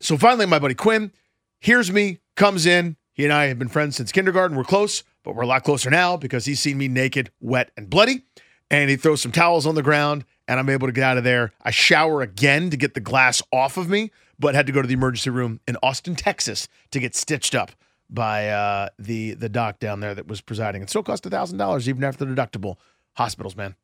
So 0.00 0.16
finally, 0.16 0.46
my 0.46 0.58
buddy 0.58 0.74
Quinn 0.74 1.12
hears 1.60 1.92
me, 1.92 2.18
comes 2.36 2.66
in. 2.66 2.96
He 3.12 3.24
and 3.24 3.32
I 3.32 3.46
have 3.46 3.58
been 3.58 3.68
friends 3.68 3.96
since 3.96 4.12
kindergarten. 4.12 4.56
We're 4.56 4.64
close, 4.64 5.02
but 5.22 5.34
we're 5.34 5.42
a 5.42 5.46
lot 5.46 5.64
closer 5.64 5.90
now 5.90 6.16
because 6.16 6.44
he's 6.44 6.60
seen 6.60 6.78
me 6.78 6.88
naked, 6.88 7.30
wet, 7.40 7.70
and 7.76 7.90
bloody. 7.90 8.22
And 8.70 8.88
he 8.88 8.96
throws 8.96 9.20
some 9.20 9.32
towels 9.32 9.66
on 9.66 9.74
the 9.74 9.82
ground, 9.82 10.24
and 10.48 10.58
I'm 10.58 10.70
able 10.70 10.88
to 10.88 10.92
get 10.92 11.04
out 11.04 11.18
of 11.18 11.24
there. 11.24 11.52
I 11.62 11.70
shower 11.70 12.22
again 12.22 12.70
to 12.70 12.76
get 12.76 12.94
the 12.94 13.00
glass 13.00 13.42
off 13.52 13.76
of 13.76 13.88
me, 13.88 14.10
but 14.38 14.54
had 14.54 14.66
to 14.66 14.72
go 14.72 14.80
to 14.80 14.88
the 14.88 14.94
emergency 14.94 15.28
room 15.28 15.60
in 15.68 15.76
Austin, 15.82 16.16
Texas 16.16 16.68
to 16.90 16.98
get 16.98 17.14
stitched 17.14 17.54
up 17.54 17.72
by 18.08 18.48
uh, 18.48 18.88
the 18.98 19.34
the 19.34 19.48
doc 19.48 19.78
down 19.78 20.00
there 20.00 20.14
that 20.14 20.26
was 20.26 20.40
presiding. 20.40 20.82
It 20.82 20.88
still 20.88 21.02
cost 21.02 21.24
thousand 21.24 21.58
dollars 21.58 21.88
even 21.88 22.04
after 22.04 22.24
the 22.24 22.34
deductible. 22.34 22.76
Hospitals, 23.14 23.56
man. 23.56 23.74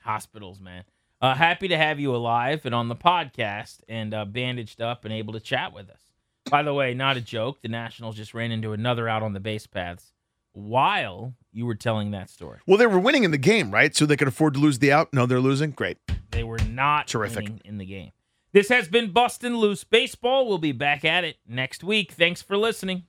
Hospitals, 0.00 0.60
man. 0.60 0.84
Uh, 1.20 1.34
happy 1.34 1.68
to 1.68 1.76
have 1.76 2.00
you 2.00 2.14
alive 2.14 2.62
and 2.64 2.74
on 2.74 2.88
the 2.88 2.96
podcast 2.96 3.78
and 3.88 4.12
uh, 4.12 4.24
bandaged 4.24 4.80
up 4.80 5.04
and 5.04 5.14
able 5.14 5.32
to 5.32 5.40
chat 5.40 5.72
with 5.72 5.88
us. 5.88 6.00
By 6.50 6.62
the 6.62 6.74
way, 6.74 6.94
not 6.94 7.16
a 7.16 7.20
joke. 7.20 7.62
The 7.62 7.68
Nationals 7.68 8.16
just 8.16 8.34
ran 8.34 8.50
into 8.52 8.72
another 8.72 9.08
out 9.08 9.22
on 9.22 9.32
the 9.32 9.40
base 9.40 9.66
paths 9.66 10.12
while 10.52 11.34
you 11.52 11.66
were 11.66 11.74
telling 11.74 12.10
that 12.10 12.28
story. 12.30 12.58
Well, 12.66 12.78
they 12.78 12.86
were 12.86 12.98
winning 12.98 13.24
in 13.24 13.30
the 13.30 13.38
game, 13.38 13.70
right? 13.70 13.94
So 13.94 14.06
they 14.06 14.16
could 14.16 14.28
afford 14.28 14.54
to 14.54 14.60
lose 14.60 14.78
the 14.78 14.92
out. 14.92 15.12
No, 15.12 15.26
they're 15.26 15.40
losing. 15.40 15.70
Great. 15.70 15.98
They 16.30 16.44
were 16.44 16.58
not 16.58 17.08
Terrific. 17.08 17.44
winning 17.44 17.60
in 17.64 17.78
the 17.78 17.86
game. 17.86 18.10
This 18.52 18.68
has 18.68 18.86
been 18.88 19.12
Bustin' 19.12 19.56
Loose 19.56 19.84
Baseball. 19.84 20.46
We'll 20.46 20.58
be 20.58 20.72
back 20.72 21.04
at 21.06 21.24
it 21.24 21.36
next 21.48 21.82
week. 21.82 22.12
Thanks 22.12 22.42
for 22.42 22.56
listening. 22.56 23.04